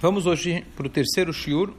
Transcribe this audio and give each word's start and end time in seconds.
Vamos 0.00 0.26
hoje 0.26 0.64
para 0.76 0.86
o 0.86 0.88
terceiro 0.88 1.32
shiur 1.32 1.74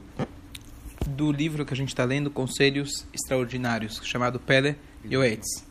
do 1.08 1.32
livro 1.32 1.64
que 1.64 1.72
a 1.72 1.76
gente 1.76 1.88
está 1.88 2.04
lendo, 2.04 2.30
Conselhos 2.30 3.06
Extraordinários, 3.14 3.98
chamado 4.04 4.38
Pele 4.38 4.76
Yoetz. 5.02 5.64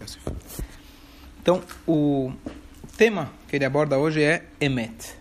Então, 1.39 1.61
o 1.87 2.33
tema 2.97 3.31
que 3.47 3.55
ele 3.55 3.65
aborda 3.65 3.99
hoje 3.99 4.23
é 4.23 4.47
Emet. 4.59 5.13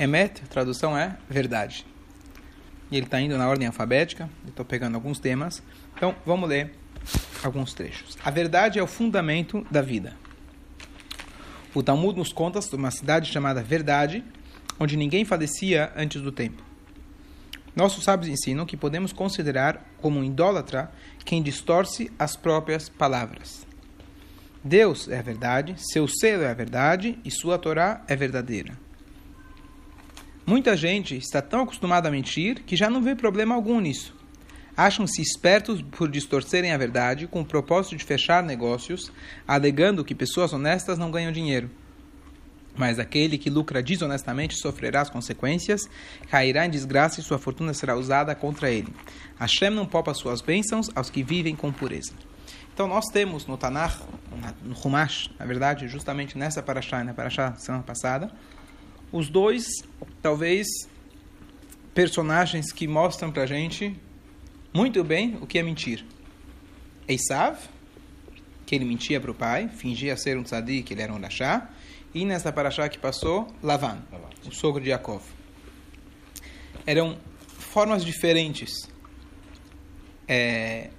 Emet, 0.00 0.42
tradução 0.50 0.98
é 0.98 1.16
verdade. 1.30 1.86
E 2.90 2.96
ele 2.96 3.06
está 3.06 3.20
indo 3.20 3.38
na 3.38 3.48
ordem 3.48 3.68
alfabética, 3.68 4.28
estou 4.44 4.64
pegando 4.64 4.96
alguns 4.96 5.20
temas. 5.20 5.62
Então, 5.96 6.12
vamos 6.26 6.48
ler 6.48 6.74
alguns 7.44 7.72
trechos. 7.72 8.18
A 8.24 8.32
verdade 8.32 8.80
é 8.80 8.82
o 8.82 8.86
fundamento 8.88 9.64
da 9.70 9.80
vida. 9.80 10.16
O 11.72 11.84
Talmud 11.84 12.18
nos 12.18 12.32
conta 12.32 12.58
de 12.58 12.74
uma 12.74 12.90
cidade 12.90 13.30
chamada 13.30 13.62
Verdade, 13.62 14.24
onde 14.78 14.96
ninguém 14.96 15.24
falecia 15.24 15.92
antes 15.96 16.22
do 16.22 16.32
tempo. 16.32 16.62
Nossos 17.74 18.04
sábios 18.04 18.28
ensinam 18.28 18.66
que 18.66 18.76
podemos 18.76 19.12
considerar 19.12 19.84
como 20.00 20.18
um 20.18 20.24
idólatra 20.24 20.90
quem 21.24 21.42
distorce 21.42 22.10
as 22.18 22.36
próprias 22.36 22.88
palavras. 22.88 23.66
Deus 24.64 25.08
é 25.08 25.18
a 25.18 25.22
verdade, 25.22 25.76
seu 25.78 26.08
selo 26.08 26.42
é 26.42 26.50
a 26.50 26.54
verdade 26.54 27.18
e 27.24 27.30
sua 27.30 27.58
Torá 27.58 28.02
é 28.08 28.16
verdadeira. 28.16 28.76
Muita 30.44 30.76
gente 30.76 31.16
está 31.16 31.40
tão 31.40 31.60
acostumada 31.60 32.08
a 32.08 32.10
mentir 32.10 32.62
que 32.64 32.74
já 32.74 32.90
não 32.90 33.02
vê 33.02 33.14
problema 33.14 33.54
algum 33.54 33.80
nisso. 33.80 34.16
Acham-se 34.76 35.20
espertos 35.20 35.82
por 35.82 36.10
distorcerem 36.10 36.72
a 36.72 36.78
verdade 36.78 37.26
com 37.26 37.42
o 37.42 37.44
propósito 37.44 37.96
de 37.96 38.04
fechar 38.04 38.42
negócios, 38.42 39.12
alegando 39.46 40.04
que 40.04 40.14
pessoas 40.14 40.52
honestas 40.52 40.98
não 40.98 41.10
ganham 41.10 41.32
dinheiro. 41.32 41.70
Mas 42.78 42.98
aquele 42.98 43.36
que 43.36 43.50
lucra 43.50 43.82
desonestamente 43.82 44.54
sofrerá 44.54 45.02
as 45.02 45.10
consequências, 45.10 45.82
cairá 46.30 46.64
em 46.64 46.70
desgraça 46.70 47.20
e 47.20 47.22
sua 47.22 47.38
fortuna 47.38 47.74
será 47.74 47.96
usada 47.96 48.34
contra 48.34 48.70
ele. 48.70 48.94
Hashem 49.38 49.70
não 49.70 49.84
poupa 49.84 50.14
suas 50.14 50.40
bênçãos 50.40 50.88
aos 50.94 51.10
que 51.10 51.22
vivem 51.22 51.56
com 51.56 51.72
pureza. 51.72 52.12
Então 52.72 52.86
nós 52.86 53.06
temos 53.12 53.44
no 53.46 53.56
Tanakh, 53.58 54.00
no 54.62 54.76
Humash, 54.80 55.28
na 55.36 55.44
verdade, 55.44 55.88
justamente 55.88 56.38
nessa 56.38 56.62
paraxá, 56.62 57.02
na 57.02 57.12
paraxá 57.12 57.56
semana 57.56 57.82
passada, 57.82 58.30
os 59.10 59.28
dois, 59.28 59.66
talvez, 60.22 60.68
personagens 61.92 62.70
que 62.70 62.86
mostram 62.86 63.32
pra 63.32 63.46
gente 63.46 63.96
muito 64.72 65.02
bem 65.02 65.36
o 65.40 65.46
que 65.46 65.58
é 65.58 65.62
mentir. 65.64 66.04
Eisav, 67.08 67.58
que 68.64 68.76
ele 68.76 68.84
mentia 68.84 69.20
para 69.20 69.30
o 69.30 69.34
pai, 69.34 69.68
fingia 69.68 70.16
ser 70.16 70.38
um 70.38 70.44
tzadik, 70.44 70.84
que 70.84 70.94
ele 70.94 71.02
era 71.02 71.12
um 71.12 71.20
rachá, 71.20 71.68
e 72.14 72.24
nessa 72.24 72.52
paraxá 72.52 72.88
que 72.88 72.98
passou, 72.98 73.46
Lavan, 73.62 73.98
o 74.46 74.52
sogro 74.52 74.82
de 74.82 74.90
Yaakov. 74.90 75.22
Eram 76.86 77.18
formas 77.46 78.04
diferentes. 78.04 78.88
É, 80.26 80.90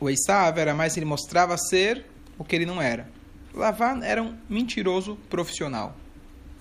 o 0.00 0.08
Eisav 0.08 0.58
era 0.58 0.74
mais, 0.74 0.96
ele 0.96 1.06
mostrava 1.06 1.56
ser 1.56 2.04
o 2.36 2.44
que 2.44 2.54
ele 2.56 2.66
não 2.66 2.80
era. 2.80 3.08
Lavan 3.54 4.04
era 4.04 4.22
um 4.22 4.36
mentiroso 4.48 5.16
profissional, 5.28 5.96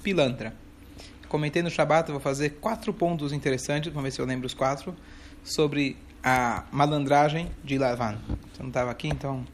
pilantra. 0.03 0.55
Comentei 1.27 1.61
no 1.61 1.69
Shabat, 1.69 2.11
vou 2.11 2.21
fazer 2.21 2.51
quatro 2.61 2.93
pontos 2.93 3.33
interessantes, 3.33 3.91
vamos 3.91 4.05
ver 4.05 4.11
se 4.11 4.21
eu 4.21 4.25
lembro 4.25 4.47
os 4.47 4.53
quatro, 4.53 4.95
sobre 5.43 5.97
a 6.23 6.63
malandragem 6.71 7.51
de 7.63 7.77
Lavan. 7.77 8.17
Você 8.53 8.61
não 8.61 8.69
estava 8.69 8.91
aqui, 8.91 9.07
então 9.07 9.45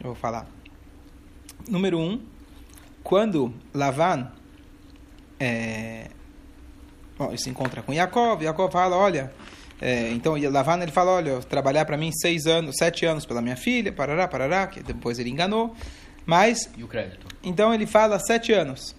eu 0.00 0.06
vou 0.06 0.14
falar. 0.14 0.46
Número 1.68 1.98
um, 1.98 2.20
quando 3.06 3.54
Lavan 3.72 4.32
é, 5.38 6.08
bom, 7.16 7.36
se 7.36 7.48
encontra 7.48 7.80
com 7.80 7.92
Yaakov, 7.92 8.42
Yaakov 8.42 8.72
fala, 8.72 8.96
olha, 8.96 9.32
é, 9.80 10.10
então 10.10 10.34
Lavan 10.50 10.82
ele 10.82 10.90
fala, 10.90 11.12
olha, 11.12 11.38
trabalhar 11.38 11.84
para 11.84 11.96
mim 11.96 12.10
seis 12.10 12.46
anos, 12.46 12.74
sete 12.76 13.06
anos 13.06 13.24
pela 13.24 13.40
minha 13.40 13.54
filha, 13.54 13.92
parará, 13.92 14.26
parará, 14.26 14.66
que 14.66 14.82
depois 14.82 15.20
ele 15.20 15.30
enganou, 15.30 15.72
mas... 16.24 16.68
E 16.76 16.82
o 16.82 16.88
crédito? 16.88 17.28
Então 17.44 17.72
ele 17.72 17.86
fala 17.86 18.18
sete 18.18 18.52
anos. 18.52 18.96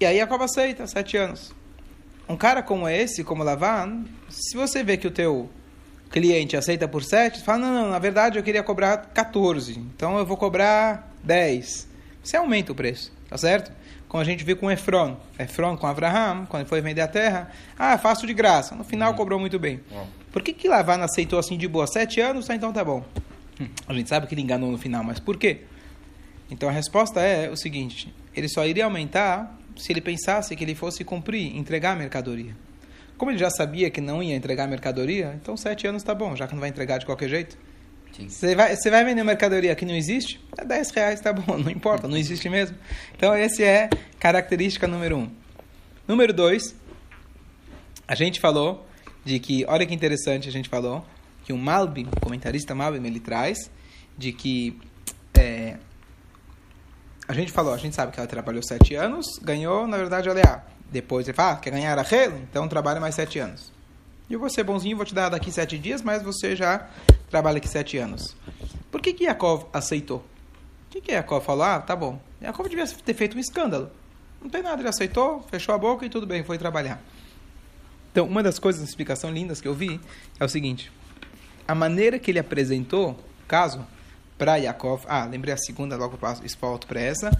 E 0.00 0.04
aí 0.04 0.16
Yaakov 0.16 0.42
aceita, 0.42 0.88
sete 0.88 1.16
anos. 1.16 1.54
Um 2.28 2.36
cara 2.36 2.64
como 2.64 2.88
esse, 2.88 3.22
como 3.22 3.44
Lavan, 3.44 4.06
se 4.28 4.56
você 4.56 4.82
vê 4.82 4.96
que 4.96 5.06
o 5.06 5.12
teu 5.12 5.48
cliente 6.10 6.56
aceita 6.56 6.88
por 6.88 7.04
sete, 7.04 7.38
você 7.38 7.44
fala, 7.44 7.58
não, 7.58 7.74
não, 7.74 7.90
na 7.90 7.98
verdade 8.00 8.40
eu 8.40 8.42
queria 8.42 8.64
cobrar 8.64 8.96
14, 9.14 9.78
então 9.78 10.18
eu 10.18 10.26
vou 10.26 10.36
cobrar 10.36 11.14
10. 11.22 11.89
Você 12.22 12.36
aumenta 12.36 12.72
o 12.72 12.74
preço, 12.74 13.12
tá 13.28 13.36
certo? 13.38 13.72
Como 14.08 14.20
a 14.20 14.24
gente 14.24 14.44
viu 14.44 14.56
com 14.56 14.70
Efron. 14.70 15.16
Efron 15.38 15.76
com 15.76 15.86
Abraham, 15.86 16.46
quando 16.46 16.66
foi 16.66 16.80
vender 16.80 17.00
a 17.00 17.08
terra, 17.08 17.50
ah, 17.78 17.96
faço 17.96 18.26
de 18.26 18.34
graça. 18.34 18.74
No 18.74 18.84
final 18.84 19.12
uhum. 19.12 19.16
cobrou 19.16 19.38
muito 19.38 19.58
bem. 19.58 19.80
Por 20.32 20.42
que 20.42 20.52
que 20.52 20.68
Lavan 20.68 21.02
aceitou 21.02 21.38
assim 21.38 21.56
de 21.56 21.68
boa? 21.68 21.86
Sete 21.86 22.20
anos, 22.20 22.50
ah, 22.50 22.54
então 22.54 22.72
tá 22.72 22.84
bom. 22.84 23.04
A 23.86 23.92
gente 23.92 24.08
sabe 24.08 24.26
que 24.26 24.34
ele 24.34 24.42
enganou 24.42 24.70
no 24.70 24.78
final, 24.78 25.04
mas 25.04 25.18
por 25.18 25.36
quê? 25.36 25.62
Então 26.50 26.68
a 26.68 26.72
resposta 26.72 27.20
é 27.20 27.50
o 27.50 27.56
seguinte: 27.56 28.12
ele 28.34 28.48
só 28.48 28.66
iria 28.66 28.84
aumentar 28.84 29.58
se 29.76 29.92
ele 29.92 30.00
pensasse 30.00 30.54
que 30.56 30.64
ele 30.64 30.74
fosse 30.74 31.04
cumprir, 31.04 31.56
entregar 31.56 31.92
a 31.92 31.96
mercadoria. 31.96 32.54
Como 33.16 33.30
ele 33.30 33.38
já 33.38 33.50
sabia 33.50 33.90
que 33.90 34.00
não 34.00 34.22
ia 34.22 34.34
entregar 34.34 34.64
a 34.64 34.66
mercadoria, 34.66 35.38
então 35.40 35.56
sete 35.56 35.86
anos 35.86 36.02
está 36.02 36.14
bom, 36.14 36.34
já 36.34 36.46
que 36.46 36.54
não 36.54 36.60
vai 36.60 36.70
entregar 36.70 36.98
de 36.98 37.06
qualquer 37.06 37.28
jeito. 37.28 37.56
Você 38.28 38.54
vai, 38.54 38.76
você 38.76 38.90
vai 38.90 39.04
vender 39.04 39.22
mercadoria 39.22 39.74
que 39.74 39.84
não 39.84 39.94
existe? 39.94 40.40
É 40.56 40.64
10 40.64 40.90
reais, 40.90 41.20
tá 41.20 41.32
bom, 41.32 41.56
não 41.58 41.70
importa, 41.70 42.08
não 42.08 42.16
existe 42.16 42.48
mesmo. 42.48 42.76
Então, 43.16 43.32
essa 43.32 43.62
é 43.62 43.88
característica 44.18 44.86
número 44.86 45.16
um. 45.18 45.30
Número 46.06 46.32
dois, 46.32 46.74
a 48.06 48.14
gente 48.14 48.40
falou 48.40 48.86
de 49.24 49.38
que, 49.38 49.64
olha 49.68 49.86
que 49.86 49.94
interessante, 49.94 50.48
a 50.48 50.52
gente 50.52 50.68
falou 50.68 51.04
que 51.44 51.52
o 51.52 51.58
Malbim, 51.58 52.08
o 52.16 52.20
comentarista 52.20 52.74
Malbim, 52.74 53.06
ele 53.06 53.20
traz 53.20 53.70
de 54.18 54.32
que 54.32 54.78
é, 55.38 55.76
a 57.26 57.32
gente 57.32 57.52
falou, 57.52 57.72
a 57.72 57.78
gente 57.78 57.94
sabe 57.94 58.12
que 58.12 58.18
ela 58.18 58.26
trabalhou 58.26 58.62
sete 58.62 58.94
anos, 58.94 59.38
ganhou, 59.40 59.86
na 59.86 59.96
verdade, 59.96 60.28
a 60.28 60.32
Leá. 60.32 60.64
Depois 60.90 61.28
ele 61.28 61.36
fala, 61.36 61.52
ah, 61.52 61.56
quer 61.56 61.70
ganhar 61.70 61.96
a? 61.96 62.04
Então 62.50 62.66
trabalha 62.66 62.98
mais 63.00 63.14
sete 63.14 63.38
anos. 63.38 63.72
E 64.30 64.32
eu 64.32 64.38
vou 64.38 64.48
ser 64.48 64.62
bonzinho, 64.62 64.96
vou 64.96 65.04
te 65.04 65.12
dar 65.12 65.28
daqui 65.28 65.50
sete 65.50 65.76
dias, 65.76 66.02
mas 66.02 66.22
você 66.22 66.54
já 66.54 66.88
trabalha 67.28 67.58
aqui 67.58 67.66
sete 67.66 67.98
anos. 67.98 68.36
Por 68.88 69.02
que 69.02 69.12
que 69.12 69.24
Yaakov 69.24 69.66
aceitou? 69.72 70.18
O 70.18 70.90
que 70.90 71.00
que 71.00 71.10
Yaakov 71.10 71.44
falou? 71.44 71.64
Ah, 71.64 71.80
tá 71.80 71.96
bom. 71.96 72.20
Yaakov 72.40 72.68
devia 72.68 72.86
ter 72.86 73.14
feito 73.14 73.36
um 73.36 73.40
escândalo. 73.40 73.90
Não 74.40 74.48
tem 74.48 74.62
nada, 74.62 74.80
ele 74.80 74.88
aceitou, 74.88 75.42
fechou 75.50 75.74
a 75.74 75.78
boca 75.78 76.06
e 76.06 76.08
tudo 76.08 76.28
bem, 76.28 76.44
foi 76.44 76.56
trabalhar. 76.58 77.02
Então, 78.12 78.24
uma 78.24 78.40
das 78.40 78.60
coisas, 78.60 78.88
explicação 78.88 79.32
lindas 79.32 79.60
que 79.60 79.66
eu 79.66 79.74
vi 79.74 80.00
é 80.38 80.44
o 80.44 80.48
seguinte. 80.48 80.92
A 81.66 81.74
maneira 81.74 82.16
que 82.16 82.30
ele 82.30 82.38
apresentou 82.38 83.10
o 83.10 83.46
caso 83.48 83.84
para 84.38 84.56
Yaakov. 84.56 85.06
Ah, 85.08 85.24
lembrei 85.24 85.54
a 85.54 85.58
segunda, 85.58 85.96
logo 85.96 86.16
passo, 86.16 86.40
volto 86.60 86.86
para 86.86 87.00
essa. 87.00 87.30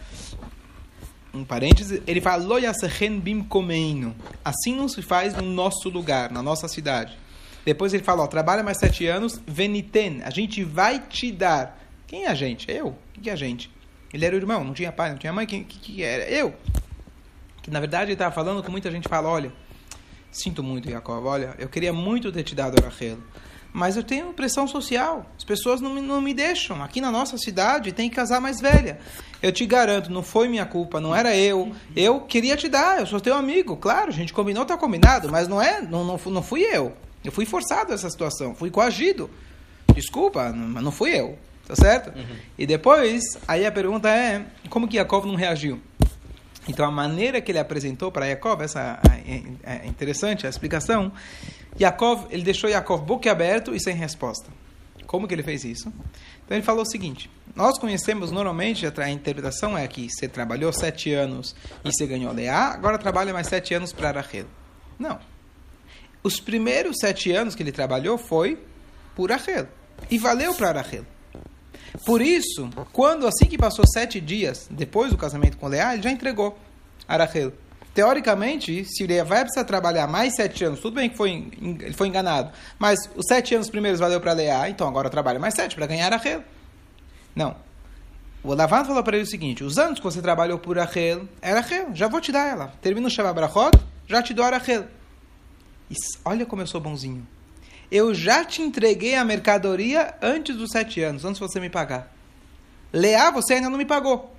Um 1.32 1.44
parêntese, 1.44 2.02
ele 2.06 2.20
fala. 2.20 2.44
Assim 4.44 4.74
não 4.74 4.88
se 4.88 5.02
faz 5.02 5.34
no 5.34 5.42
nosso 5.42 5.88
lugar, 5.88 6.30
na 6.30 6.42
nossa 6.42 6.66
cidade. 6.66 7.16
Depois 7.64 7.92
ele 7.92 8.02
fala, 8.02 8.26
trabalha 8.26 8.62
mais 8.62 8.78
sete 8.78 9.06
anos, 9.06 9.40
veniten, 9.46 10.22
a 10.24 10.30
gente 10.30 10.64
vai 10.64 10.98
te 10.98 11.30
dar. 11.30 11.78
Quem 12.06 12.24
é 12.24 12.28
a 12.28 12.34
gente? 12.34 12.70
Eu. 12.70 12.88
O 12.88 13.20
que 13.20 13.28
é 13.28 13.32
a 13.32 13.36
gente? 13.36 13.70
Ele 14.12 14.24
era 14.24 14.34
o 14.34 14.38
irmão, 14.38 14.64
não 14.64 14.74
tinha 14.74 14.90
pai, 14.90 15.10
não 15.10 15.18
tinha 15.18 15.32
mãe, 15.32 15.46
quem 15.46 15.62
que, 15.62 15.78
que 15.78 16.02
era? 16.02 16.24
Eu. 16.28 16.54
Que 17.62 17.70
na 17.70 17.78
verdade 17.78 18.06
ele 18.06 18.14
estava 18.14 18.34
falando 18.34 18.62
que 18.62 18.70
muita 18.70 18.90
gente 18.90 19.08
fala, 19.08 19.28
olha, 19.28 19.52
sinto 20.32 20.62
muito, 20.62 20.90
Jacob, 20.90 21.24
olha, 21.24 21.54
eu 21.58 21.68
queria 21.68 21.92
muito 21.92 22.32
ter 22.32 22.42
te 22.42 22.54
dado 22.54 22.82
a 22.82 22.86
Rachel 22.86 23.18
mas 23.72 23.96
eu 23.96 24.02
tenho 24.02 24.32
pressão 24.32 24.66
social. 24.66 25.26
As 25.36 25.44
pessoas 25.44 25.80
não 25.80 25.94
me, 25.94 26.00
não 26.00 26.20
me 26.20 26.34
deixam. 26.34 26.82
Aqui 26.82 27.00
na 27.00 27.10
nossa 27.10 27.38
cidade 27.38 27.92
tem 27.92 28.08
que 28.10 28.16
casar 28.16 28.40
mais 28.40 28.60
velha. 28.60 28.98
Eu 29.42 29.52
te 29.52 29.64
garanto, 29.64 30.10
não 30.10 30.22
foi 30.22 30.48
minha 30.48 30.66
culpa, 30.66 31.00
não 31.00 31.14
era 31.14 31.36
eu. 31.36 31.72
Eu 31.96 32.20
queria 32.20 32.56
te 32.56 32.68
dar, 32.68 33.00
eu 33.00 33.06
sou 33.06 33.20
teu 33.20 33.34
amigo. 33.34 33.76
Claro, 33.76 34.08
a 34.08 34.12
gente 34.12 34.32
combinou, 34.32 34.64
tá 34.64 34.76
combinado, 34.76 35.30
mas 35.30 35.48
não 35.48 35.62
é, 35.62 35.80
não, 35.80 36.04
não, 36.04 36.20
não 36.26 36.42
fui 36.42 36.62
eu. 36.62 36.94
Eu 37.24 37.32
fui 37.32 37.46
forçado 37.46 37.92
a 37.92 37.94
essa 37.94 38.10
situação, 38.10 38.54
fui 38.54 38.70
coagido. 38.70 39.30
Desculpa, 39.94 40.52
mas 40.52 40.82
não 40.82 40.92
fui 40.92 41.18
eu. 41.18 41.38
Tá 41.66 41.76
certo? 41.76 42.16
Uhum. 42.16 42.36
E 42.58 42.66
depois, 42.66 43.22
aí 43.46 43.64
a 43.64 43.70
pergunta 43.70 44.08
é, 44.08 44.44
como 44.68 44.88
que 44.88 44.96
Jacob 44.96 45.24
não 45.24 45.36
reagiu? 45.36 45.80
Então 46.68 46.84
a 46.84 46.90
maneira 46.90 47.40
que 47.40 47.52
ele 47.52 47.60
apresentou 47.60 48.10
para 48.10 48.28
Jacob, 48.28 48.60
essa 48.60 48.98
é, 49.64 49.82
é 49.84 49.86
interessante 49.86 50.46
a 50.46 50.50
explicação. 50.50 51.12
Yaakov, 51.78 52.26
ele 52.30 52.42
deixou 52.42 52.70
Yaakov 52.70 53.04
boquiaberto 53.04 53.74
e 53.74 53.80
sem 53.80 53.94
resposta. 53.94 54.50
Como 55.06 55.26
que 55.26 55.34
ele 55.34 55.42
fez 55.42 55.64
isso? 55.64 55.92
Então 56.44 56.56
ele 56.56 56.62
falou 56.62 56.82
o 56.82 56.90
seguinte: 56.90 57.30
nós 57.54 57.78
conhecemos 57.78 58.30
normalmente 58.30 58.86
a 58.86 59.10
interpretação 59.10 59.76
é 59.76 59.86
que 59.88 60.08
você 60.08 60.28
trabalhou 60.28 60.72
sete 60.72 61.12
anos 61.12 61.54
e 61.84 61.92
você 61.92 62.06
ganhou 62.06 62.32
Leá, 62.32 62.68
agora 62.68 62.96
trabalha 62.96 63.32
mais 63.32 63.48
sete 63.48 63.74
anos 63.74 63.92
para 63.92 64.12
Rachel. 64.12 64.46
Não. 64.98 65.18
Os 66.22 66.38
primeiros 66.38 66.98
sete 67.00 67.32
anos 67.32 67.54
que 67.54 67.62
ele 67.62 67.72
trabalhou 67.72 68.18
foi 68.18 68.58
por 69.16 69.30
Rachel 69.30 69.66
e 70.10 70.18
valeu 70.18 70.54
para 70.54 70.72
Rachel. 70.72 71.04
Por 72.04 72.22
isso, 72.22 72.70
quando 72.92 73.26
assim 73.26 73.46
que 73.46 73.58
passou 73.58 73.84
sete 73.86 74.20
dias 74.20 74.68
depois 74.70 75.10
do 75.10 75.18
casamento 75.18 75.56
com 75.56 75.66
Leá, 75.66 75.94
ele 75.94 76.02
já 76.02 76.10
entregou 76.10 76.56
a 77.08 77.16
Rachel. 77.16 77.52
Teoricamente, 77.94 78.84
se 78.84 79.04
ele 79.04 79.22
vai 79.24 79.42
precisar 79.42 79.64
trabalhar 79.64 80.06
mais 80.06 80.34
sete 80.34 80.64
anos, 80.64 80.80
tudo 80.80 80.94
bem 80.94 81.08
que 81.10 81.16
foi, 81.16 81.50
ele 81.60 81.92
foi 81.92 82.08
enganado, 82.08 82.52
mas 82.78 82.98
os 83.16 83.26
sete 83.26 83.54
anos 83.54 83.68
primeiros 83.68 84.00
valeu 84.00 84.20
para 84.20 84.32
Leá, 84.32 84.68
então 84.68 84.88
agora 84.88 85.10
trabalha 85.10 85.38
mais 85.38 85.54
sete 85.54 85.74
para 85.74 85.86
ganhar 85.86 86.12
a 86.12 86.16
Rachel. 86.16 86.42
Não. 87.34 87.56
O 88.42 88.54
Lavan 88.54 88.84
falou 88.84 89.02
para 89.02 89.16
ele 89.16 89.24
o 89.24 89.28
seguinte: 89.28 89.62
os 89.62 89.78
anos 89.78 89.98
que 89.98 90.04
você 90.04 90.22
trabalhou 90.22 90.58
por 90.58 90.76
Rachel, 90.78 91.28
era 91.42 91.60
Rachel, 91.60 91.88
já 91.94 92.08
vou 92.08 92.20
te 92.20 92.32
dar 92.32 92.46
ela. 92.48 92.72
Termina 92.80 93.06
o 93.06 93.10
Shabbat 93.10 93.34
Brachot, 93.34 93.78
já 94.06 94.22
te 94.22 94.32
dou 94.32 94.44
a 94.44 94.50
Rachel. 94.50 94.86
Olha 96.24 96.46
como 96.46 96.62
eu 96.62 96.66
sou 96.66 96.80
bonzinho. 96.80 97.26
Eu 97.90 98.14
já 98.14 98.44
te 98.44 98.62
entreguei 98.62 99.16
a 99.16 99.24
mercadoria 99.24 100.14
antes 100.22 100.56
dos 100.56 100.70
sete 100.70 101.02
anos, 101.02 101.24
antes 101.24 101.40
de 101.40 101.46
você 101.46 101.58
me 101.58 101.68
pagar. 101.68 102.14
Leá, 102.92 103.30
você 103.30 103.54
ainda 103.54 103.68
não 103.68 103.76
me 103.76 103.84
pagou. 103.84 104.34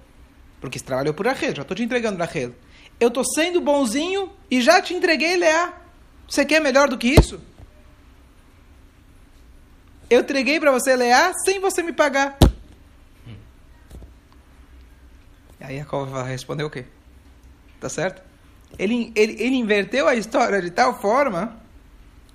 Porque 0.59 0.79
você 0.79 0.85
trabalhou 0.85 1.13
por 1.13 1.25
Rachel, 1.25 1.55
já 1.55 1.61
estou 1.61 1.75
te 1.75 1.83
entregando 1.83 2.17
Rachel. 2.17 2.53
Eu 3.01 3.07
estou 3.07 3.25
sendo 3.25 3.59
bonzinho 3.59 4.31
e 4.49 4.61
já 4.61 4.79
te 4.79 4.93
entreguei 4.93 5.35
Leá. 5.35 5.73
Você 6.29 6.45
quer 6.45 6.61
melhor 6.61 6.87
do 6.87 6.99
que 6.99 7.07
isso? 7.07 7.41
Eu 10.07 10.21
entreguei 10.21 10.59
para 10.59 10.71
você 10.71 10.95
Leá 10.95 11.33
sem 11.43 11.59
você 11.59 11.81
me 11.81 11.91
pagar. 11.91 12.37
E 15.59 15.63
aí 15.63 15.79
a 15.79 15.85
cova 15.85 16.11
vai 16.11 16.29
responder 16.29 16.63
o 16.63 16.69
quê? 16.69 16.85
Tá 17.79 17.89
certo? 17.89 18.21
Ele, 18.77 19.11
ele, 19.15 19.33
ele 19.41 19.55
inverteu 19.55 20.07
a 20.07 20.13
história 20.13 20.61
de 20.61 20.69
tal 20.69 21.01
forma 21.01 21.59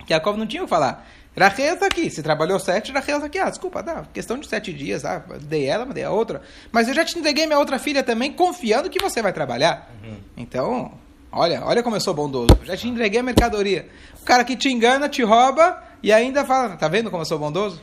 que 0.04 0.12
a 0.12 0.18
cova 0.18 0.36
não 0.36 0.48
tinha 0.48 0.62
o 0.62 0.66
que 0.66 0.70
falar. 0.70 1.06
Rachel 1.36 1.74
está 1.74 1.86
aqui. 1.86 2.08
Se 2.08 2.22
trabalhou 2.22 2.58
sete, 2.58 2.90
Rachel 2.92 3.16
está 3.16 3.26
aqui. 3.26 3.38
Ah, 3.38 3.50
desculpa, 3.50 3.82
dá. 3.82 4.04
Questão 4.12 4.38
de 4.38 4.48
sete 4.48 4.72
dias. 4.72 5.04
Ah, 5.04 5.22
dei 5.42 5.66
ela, 5.66 5.84
dei 5.84 6.04
a 6.04 6.10
outra. 6.10 6.40
Mas 6.72 6.88
eu 6.88 6.94
já 6.94 7.04
te 7.04 7.18
entreguei 7.18 7.46
minha 7.46 7.58
outra 7.58 7.78
filha 7.78 8.02
também, 8.02 8.32
confiando 8.32 8.88
que 8.88 8.98
você 8.98 9.20
vai 9.20 9.32
trabalhar. 9.32 9.90
Uhum. 10.02 10.16
Então, 10.36 10.94
olha, 11.30 11.62
olha 11.64 11.82
como 11.82 11.96
eu 11.96 12.00
sou 12.00 12.14
bondoso. 12.14 12.58
já 12.64 12.76
te 12.76 12.88
entreguei 12.88 13.20
a 13.20 13.22
mercadoria. 13.22 13.88
O 14.22 14.24
cara 14.24 14.44
que 14.44 14.56
te 14.56 14.70
engana, 14.70 15.08
te 15.08 15.22
rouba 15.22 15.82
e 16.02 16.10
ainda 16.10 16.44
fala, 16.44 16.76
tá 16.76 16.88
vendo 16.88 17.10
como 17.10 17.22
eu 17.22 17.26
sou 17.26 17.38
bondoso? 17.38 17.80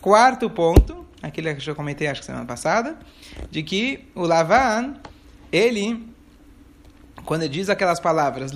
Quarto 0.00 0.48
ponto, 0.48 1.04
aquele 1.22 1.52
que 1.54 1.60
eu 1.60 1.64
já 1.64 1.74
comentei 1.74 2.06
acho 2.06 2.20
que 2.20 2.26
semana 2.26 2.44
passada, 2.44 2.96
de 3.50 3.62
que 3.62 4.08
o 4.14 4.22
Lavan, 4.22 4.94
ele 5.50 6.13
quando 7.24 7.42
ele 7.42 7.52
diz 7.52 7.68
aquelas 7.68 8.00
palavras, 8.00 8.52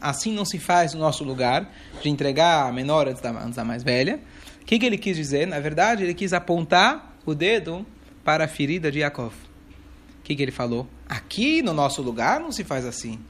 assim 0.00 0.32
não 0.32 0.44
se 0.44 0.58
faz 0.58 0.94
no 0.94 1.00
nosso 1.00 1.24
lugar, 1.24 1.72
de 2.02 2.08
entregar 2.08 2.68
a 2.68 2.72
menor 2.72 3.08
antes 3.08 3.22
da, 3.22 3.30
antes 3.30 3.56
da 3.56 3.64
mais 3.64 3.82
velha. 3.82 4.20
O 4.60 4.64
que, 4.64 4.78
que 4.78 4.86
ele 4.86 4.98
quis 4.98 5.16
dizer? 5.16 5.46
Na 5.46 5.60
verdade, 5.60 6.02
ele 6.02 6.14
quis 6.14 6.32
apontar 6.32 7.16
o 7.24 7.34
dedo 7.34 7.86
para 8.24 8.44
a 8.44 8.48
ferida 8.48 8.90
de 8.90 8.98
Yaakov. 8.98 9.32
O 9.32 10.22
que, 10.24 10.34
que 10.34 10.42
ele 10.42 10.50
falou? 10.50 10.88
Aqui 11.08 11.62
no 11.62 11.72
nosso 11.72 12.02
lugar 12.02 12.40
não 12.40 12.50
se 12.50 12.64
faz 12.64 12.84
assim. 12.84 13.20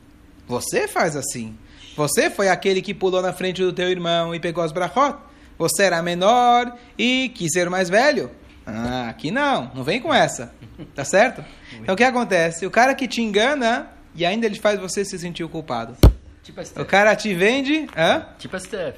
Você 0.49 0.89
faz 0.89 1.15
assim. 1.15 1.55
Você 1.97 2.31
foi 2.31 2.49
aquele 2.49 2.81
que 2.81 2.95
pulou 2.95 3.21
na 3.21 3.33
frente 3.33 3.63
do 3.63 3.73
teu 3.73 3.91
irmão 3.91 4.35
e 4.35 4.41
pegou 4.41 4.65
as 4.65 4.73
brachot. 4.73 5.19
Você 5.59 5.85
era 5.85 6.03
menor 6.03 6.75
e 6.99 7.31
quis 7.35 7.53
ser 7.53 7.69
mais 7.69 7.91
velho. 7.91 8.31
Ah, 8.67 9.09
aqui 9.09 9.31
não, 9.31 9.71
não 9.75 9.85
vem 9.85 10.01
com 10.01 10.13
essa. 10.13 10.53
Tá 10.95 11.05
certo? 11.05 11.45
Então 11.75 11.95
o 11.95 11.97
que 11.97 12.03
acontece? 12.03 12.67
O 12.67 12.71
cara 12.71 12.95
que 12.95 13.07
te 13.07 13.23
engana 13.23 13.89
e 14.15 14.27
ainda 14.27 14.47
ele 14.47 14.59
faz 14.59 14.81
você 14.81 15.05
se 15.05 15.19
sentir 15.19 15.47
culpado. 15.49 15.97
Tipo 16.43 16.61
a 16.61 16.83
O 16.83 16.85
cara 16.85 17.15
te 17.15 17.33
vende. 17.33 17.87
Hã? 17.97 18.27
Tipo 18.39 18.57
a 18.57 18.61
Steph. 18.61 18.97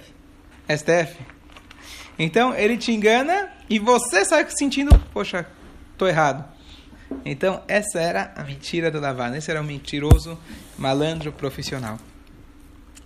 É 0.67 0.76
Steph. 0.76 1.15
Então 2.19 2.55
ele 2.55 2.76
te 2.76 2.93
engana 2.93 3.50
e 3.69 3.79
você 3.79 4.25
sai 4.25 4.47
sentindo, 4.50 4.99
poxa, 5.12 5.47
tô 5.97 6.06
errado. 6.06 6.44
Então 7.25 7.62
essa 7.69 8.00
era 8.00 8.32
a 8.37 8.43
mentira 8.43 8.91
do 8.91 8.99
Lavan. 8.99 9.37
Esse 9.37 9.50
era 9.50 9.61
o 9.61 9.65
mentiroso 9.65 10.38
malandro 10.76 11.31
profissional. 11.32 11.99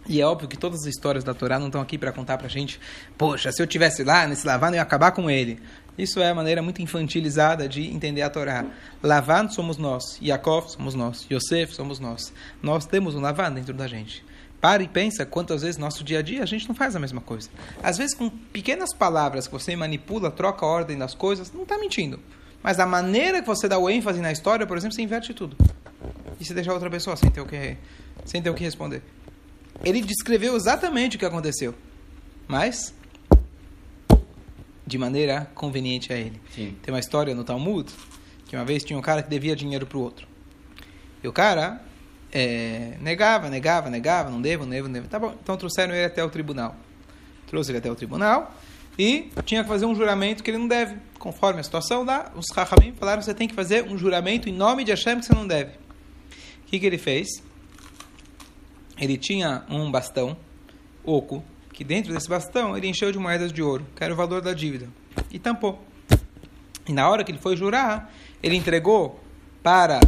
E 0.09 0.21
é 0.21 0.27
óbvio 0.27 0.49
que 0.49 0.57
todas 0.57 0.81
as 0.81 0.87
histórias 0.87 1.23
da 1.23 1.33
Torá 1.33 1.59
não 1.59 1.67
estão 1.67 1.81
aqui 1.81 1.97
para 1.97 2.11
contar 2.11 2.37
para 2.37 2.47
a 2.47 2.51
gente, 2.51 2.81
poxa, 3.17 3.53
se 3.53 3.63
eu 3.63 3.67
tivesse 3.67 4.03
lá 4.03 4.27
nesse 4.27 4.47
Lavan, 4.47 4.71
eu 4.71 4.75
ia 4.75 4.83
acabar 4.83 5.13
com 5.13 5.31
ele. 5.31 5.61
Isso 5.97 6.21
é 6.21 6.31
a 6.31 6.35
maneira 6.35 6.63
muito 6.63 6.81
infantilizada 6.81 7.69
de 7.69 7.87
entender 7.87 8.23
a 8.23 8.31
Torá. 8.31 8.65
Lavan 9.03 9.49
somos 9.49 9.77
nós, 9.77 10.19
Yaakov 10.21 10.71
somos 10.71 10.95
nós, 10.95 11.27
Yosef 11.31 11.75
somos 11.75 12.01
nós. 12.01 12.33
Nós 12.63 12.87
temos 12.87 13.15
um 13.15 13.21
Lavan 13.21 13.53
dentro 13.53 13.75
da 13.75 13.87
gente. 13.87 14.25
Para 14.61 14.83
e 14.83 14.89
pensa 14.89 15.27
quantas 15.27 15.63
vezes 15.63 15.77
no 15.77 15.85
nosso 15.85 16.03
dia 16.03 16.21
a 16.21 16.23
dia 16.23 16.43
a 16.43 16.47
gente 16.47 16.67
não 16.67 16.75
faz 16.75 16.97
a 16.97 16.99
mesma 16.99 17.21
coisa. 17.21 17.51
Às 17.83 17.99
vezes 17.99 18.15
com 18.15 18.31
pequenas 18.31 18.95
palavras 18.95 19.47
que 19.47 19.53
você 19.53 19.77
manipula, 19.77 20.31
troca 20.31 20.65
a 20.65 20.69
ordem 20.69 20.97
das 20.97 21.15
coisas, 21.15 21.53
não 21.53 21.65
está 21.65 21.77
mentindo. 21.79 22.19
Mas 22.63 22.79
a 22.79 22.87
maneira 22.87 23.41
que 23.41 23.47
você 23.47 23.69
dá 23.69 23.77
o 23.77 23.91
ênfase 23.91 24.21
na 24.21 24.33
história, 24.33 24.67
por 24.67 24.77
exemplo, 24.77 24.95
você 24.95 25.03
inverte 25.03 25.35
tudo. 25.35 25.57
E 26.41 26.45
você 26.45 26.55
deixa 26.55 26.73
outra 26.73 26.89
pessoa 26.89 27.17
sem 27.17 27.29
ter 27.29 27.41
o 27.41 27.47
que, 27.47 27.77
sem 28.25 28.41
ter 28.41 28.51
o 28.51 28.55
que 28.55 28.63
responder. 28.63 29.03
Ele 29.85 30.01
descreveu 30.01 30.57
exatamente 30.57 31.17
o 31.17 31.19
que 31.19 31.25
aconteceu. 31.25 31.75
Mas 32.47 32.95
de 34.87 34.99
maneira 34.99 35.51
conveniente 35.55 36.13
a 36.13 36.17
ele. 36.17 36.41
Sim. 36.55 36.77
Tem 36.83 36.93
uma 36.93 37.01
história 37.01 37.35
no 37.35 37.45
Talmud 37.45 37.91
que 38.47 38.57
uma 38.57 38.65
vez 38.65 38.85
tinha 38.85 38.99
um 38.99 39.03
cara 39.03 39.23
que 39.23 39.31
devia 39.31 39.57
dinheiro 39.57 39.87
para 39.87 39.97
o 39.97 40.03
outro. 40.03 40.27
E 41.23 41.29
o 41.29 41.33
cara 41.33 41.81
é, 42.31 42.97
negava, 43.01 43.49
negava, 43.49 43.89
negava, 43.89 44.31
não 44.31 44.41
devo, 44.41 44.65
não 44.65 44.71
devo, 44.71 44.89
não 44.89 44.93
devo. 44.93 45.09
Tá 45.09 45.19
bom, 45.19 45.35
então 45.43 45.57
trouxeram 45.57 45.95
ele 45.95 46.05
até 46.05 46.23
o 46.23 46.29
tribunal. 46.29 46.77
Trouxe 47.47 47.71
ele 47.71 47.79
até 47.79 47.91
o 47.91 47.95
tribunal 47.95 48.55
e 48.99 49.31
tinha 49.45 49.63
que 49.63 49.69
fazer 49.69 49.87
um 49.87 49.95
juramento 49.95 50.43
que 50.43 50.51
ele 50.51 50.59
não 50.59 50.69
deve. 50.69 50.97
Conforme 51.19 51.61
a 51.61 51.63
situação 51.63 52.05
lá, 52.05 52.31
os 52.35 52.47
Rahamim 52.51 52.93
falaram 52.93 53.21
que 53.21 53.25
você 53.25 53.35
tem 53.35 53.49
que 53.49 53.55
fazer 53.55 53.85
um 53.85 53.97
juramento 53.97 54.49
em 54.49 54.53
nome 54.53 54.85
de 54.85 54.91
Hashem 54.91 55.21
que 55.21 55.27
você 55.27 55.35
não 55.35 55.47
deve. 55.47 55.71
O 55.71 56.67
que, 56.67 56.79
que 56.79 56.87
ele 56.87 56.99
fez? 56.99 57.43
Ele 58.99 59.17
tinha 59.17 59.65
um 59.69 59.91
bastão 59.91 60.37
oco 61.05 61.43
que 61.73 61.83
dentro 61.83 62.13
desse 62.13 62.29
bastão 62.29 62.77
ele 62.77 62.87
encheu 62.87 63.11
de 63.11 63.19
moedas 63.19 63.53
de 63.53 63.63
ouro, 63.63 63.87
que 63.97 64.05
era 64.05 64.13
o 64.13 64.17
valor 64.17 64.41
da 64.41 64.53
dívida, 64.53 64.89
e 65.31 65.39
tampou. 65.39 65.83
E 66.87 66.93
na 66.93 67.09
hora 67.09 67.25
que 67.25 67.33
ele 67.33 67.39
foi 67.39 67.57
jurar, 67.57 68.13
ele 68.43 68.57
entregou 68.57 69.21
para 69.63 70.01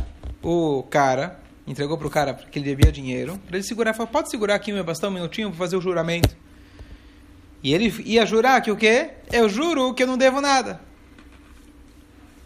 o 0.43 0.83
cara, 0.85 1.41
entregou 1.67 1.97
para 1.97 2.07
o 2.07 2.11
cara 2.11 2.35
que 2.35 2.59
ele 2.59 2.75
devia 2.75 2.93
dinheiro, 2.93 3.39
para 3.47 3.57
ele 3.57 3.67
segurar, 3.67 3.95
falou, 3.95 4.13
pode 4.13 4.31
segurar 4.31 4.57
aqui 4.57 4.73
o 4.73 4.75
meu 4.75 4.85
bastão 4.85 5.11
um 5.11 5.15
minutinho 5.15 5.49
para 5.49 5.59
fazer 5.59 5.77
o 5.77 5.81
juramento. 5.81 6.37
E 7.63 7.73
ele 7.73 7.93
ia 8.05 8.27
jurar 8.27 8.61
que 8.61 8.71
o 8.71 8.77
quê? 8.77 9.13
Eu 9.33 9.49
juro 9.49 9.95
que 9.95 10.03
eu 10.03 10.07
não 10.07 10.19
devo 10.19 10.41
nada. 10.41 10.81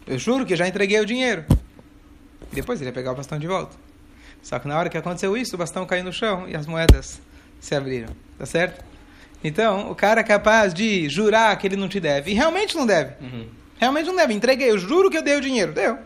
Eu 0.07 0.17
juro 0.17 0.45
que 0.45 0.55
já 0.55 0.65
entreguei 0.67 0.99
o 0.99 1.05
dinheiro. 1.05 1.45
E 2.51 2.55
depois 2.55 2.79
ele 2.79 2.89
ia 2.89 2.93
pegar 2.93 3.11
o 3.11 3.15
bastão 3.15 3.37
de 3.37 3.45
volta. 3.45 3.75
Só 4.41 4.57
que 4.59 4.67
na 4.67 4.77
hora 4.77 4.89
que 4.89 4.97
aconteceu 4.97 5.35
isso, 5.35 5.55
o 5.55 5.57
bastão 5.57 5.85
caiu 5.85 6.03
no 6.03 6.13
chão 6.13 6.47
e 6.47 6.55
as 6.55 6.65
moedas 6.65 7.21
se 7.59 7.75
abriram. 7.75 8.09
Tá 8.37 8.45
certo? 8.45 8.83
Então, 9.43 9.89
o 9.89 9.95
cara 9.95 10.21
é 10.21 10.23
capaz 10.23 10.73
de 10.73 11.07
jurar 11.09 11.57
que 11.57 11.67
ele 11.67 11.75
não 11.75 11.87
te 11.87 11.99
deve. 11.99 12.31
E 12.31 12.33
realmente 12.33 12.75
não 12.75 12.85
deve. 12.85 13.13
Uhum. 13.21 13.47
Realmente 13.77 14.07
não 14.07 14.15
deve. 14.15 14.33
Entreguei, 14.33 14.69
eu 14.69 14.77
juro 14.77 15.09
que 15.09 15.17
eu 15.17 15.23
dei 15.23 15.35
o 15.35 15.41
dinheiro. 15.41 15.73
Deu. 15.73 15.97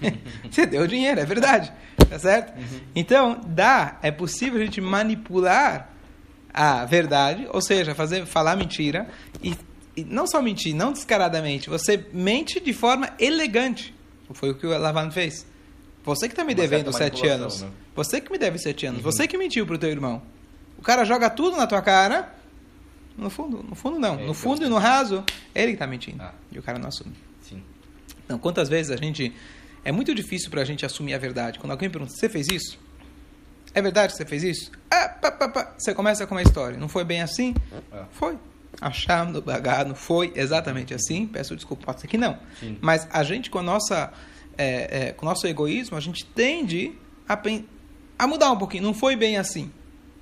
Você 0.50 0.66
deu 0.66 0.82
o 0.82 0.88
dinheiro, 0.88 1.20
é 1.20 1.24
verdade. 1.24 1.72
Tá 2.08 2.18
certo? 2.18 2.56
Uhum. 2.58 2.80
Então, 2.94 3.40
dá, 3.46 3.98
é 4.02 4.10
possível 4.10 4.60
a 4.60 4.64
gente 4.64 4.80
manipular 4.80 5.90
a 6.52 6.84
verdade, 6.84 7.46
ou 7.52 7.62
seja, 7.62 7.94
fazer, 7.94 8.26
falar 8.26 8.56
mentira, 8.56 9.08
e, 9.42 9.54
e 9.96 10.04
não 10.04 10.26
só 10.26 10.42
mentir, 10.42 10.74
não 10.74 10.92
descaradamente, 10.92 11.70
você 11.70 12.04
mente 12.12 12.58
de 12.58 12.72
forma 12.72 13.10
elegante. 13.18 13.94
Foi 14.32 14.50
o 14.50 14.54
que 14.54 14.66
o 14.66 14.76
Lavan 14.76 15.10
fez. 15.10 15.46
Você 16.04 16.28
que 16.28 16.32
está 16.32 16.44
me 16.44 16.54
devendo 16.54 16.92
sete 16.92 17.26
anos. 17.26 17.62
Né? 17.62 17.70
Você 17.94 18.20
que 18.20 18.32
me 18.32 18.38
deve 18.38 18.58
sete 18.58 18.86
anos. 18.86 19.04
Uhum. 19.04 19.10
Você 19.10 19.28
que 19.28 19.36
mentiu 19.36 19.66
para 19.66 19.74
o 19.74 19.78
teu 19.78 19.90
irmão. 19.90 20.22
O 20.78 20.82
cara 20.82 21.04
joga 21.04 21.28
tudo 21.28 21.56
na 21.56 21.66
tua 21.66 21.82
cara 21.82 22.34
no 23.20 23.28
fundo, 23.28 23.62
no 23.62 23.74
fundo 23.74 23.98
não. 23.98 24.18
É, 24.18 24.26
no 24.26 24.32
fundo 24.32 24.64
e 24.64 24.68
no 24.68 24.78
raso, 24.78 25.22
ele 25.54 25.68
que 25.68 25.72
está 25.74 25.86
mentindo. 25.86 26.22
Ah. 26.22 26.32
E 26.50 26.58
o 26.58 26.62
cara 26.62 26.78
não 26.78 26.88
assume. 26.88 27.14
Sim. 27.42 27.62
Então, 28.24 28.38
quantas 28.38 28.68
vezes 28.68 28.90
a 28.90 28.96
gente... 28.96 29.34
É 29.84 29.92
muito 29.92 30.14
difícil 30.14 30.50
para 30.50 30.60
a 30.60 30.64
gente 30.64 30.84
assumir 30.84 31.14
a 31.14 31.18
verdade. 31.18 31.58
Quando 31.58 31.70
alguém 31.70 31.88
pergunta, 31.88 32.12
você 32.12 32.28
fez 32.28 32.48
isso? 32.48 32.78
É 33.74 33.80
verdade 33.80 34.12
que 34.12 34.18
você 34.18 34.26
fez 34.26 34.42
isso? 34.42 34.70
Ah, 34.90 35.08
pá, 35.08 35.30
pá, 35.30 35.48
pá. 35.48 35.74
Você 35.78 35.94
começa 35.94 36.26
com 36.26 36.34
uma 36.34 36.42
história. 36.42 36.76
Não 36.76 36.88
foi 36.88 37.04
bem 37.04 37.22
assim? 37.22 37.54
Ah. 37.92 38.04
Foi. 38.10 38.36
Achando, 38.80 39.42
bagado, 39.42 39.94
foi 39.94 40.32
exatamente 40.34 40.94
assim. 40.94 41.26
Peço 41.26 41.54
desculpa, 41.56 41.86
pode 41.86 42.00
ser 42.00 42.08
que 42.08 42.18
não. 42.18 42.38
Sim. 42.58 42.78
Mas 42.80 43.06
a 43.10 43.22
gente, 43.22 43.50
com, 43.50 43.58
a 43.58 43.62
nossa, 43.62 44.12
é, 44.56 45.08
é, 45.08 45.12
com 45.12 45.24
o 45.24 45.28
nosso 45.28 45.46
egoísmo, 45.46 45.96
a 45.96 46.00
gente 46.00 46.24
tende 46.24 46.92
a, 47.28 47.40
a 48.18 48.26
mudar 48.26 48.50
um 48.52 48.56
pouquinho. 48.56 48.82
Não 48.82 48.94
foi 48.94 49.16
bem 49.16 49.36
assim. 49.36 49.70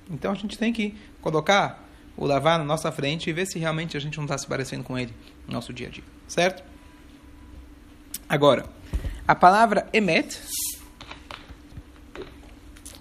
Então 0.09 0.31
a 0.31 0.35
gente 0.35 0.57
tem 0.57 0.73
que 0.73 0.95
colocar 1.21 1.87
o 2.17 2.25
lavar 2.25 2.57
na 2.57 2.65
nossa 2.65 2.91
frente 2.91 3.29
e 3.29 3.33
ver 3.33 3.45
se 3.45 3.59
realmente 3.59 3.95
a 3.95 3.99
gente 3.99 4.17
não 4.17 4.25
está 4.25 4.37
se 4.37 4.47
parecendo 4.47 4.83
com 4.83 4.97
ele 4.97 5.13
no 5.47 5.53
nosso 5.53 5.71
dia 5.71 5.87
a 5.87 5.89
dia. 5.89 6.03
Certo? 6.27 6.63
Agora, 8.27 8.65
a 9.27 9.33
palavra 9.33 9.87
emet, 9.93 10.39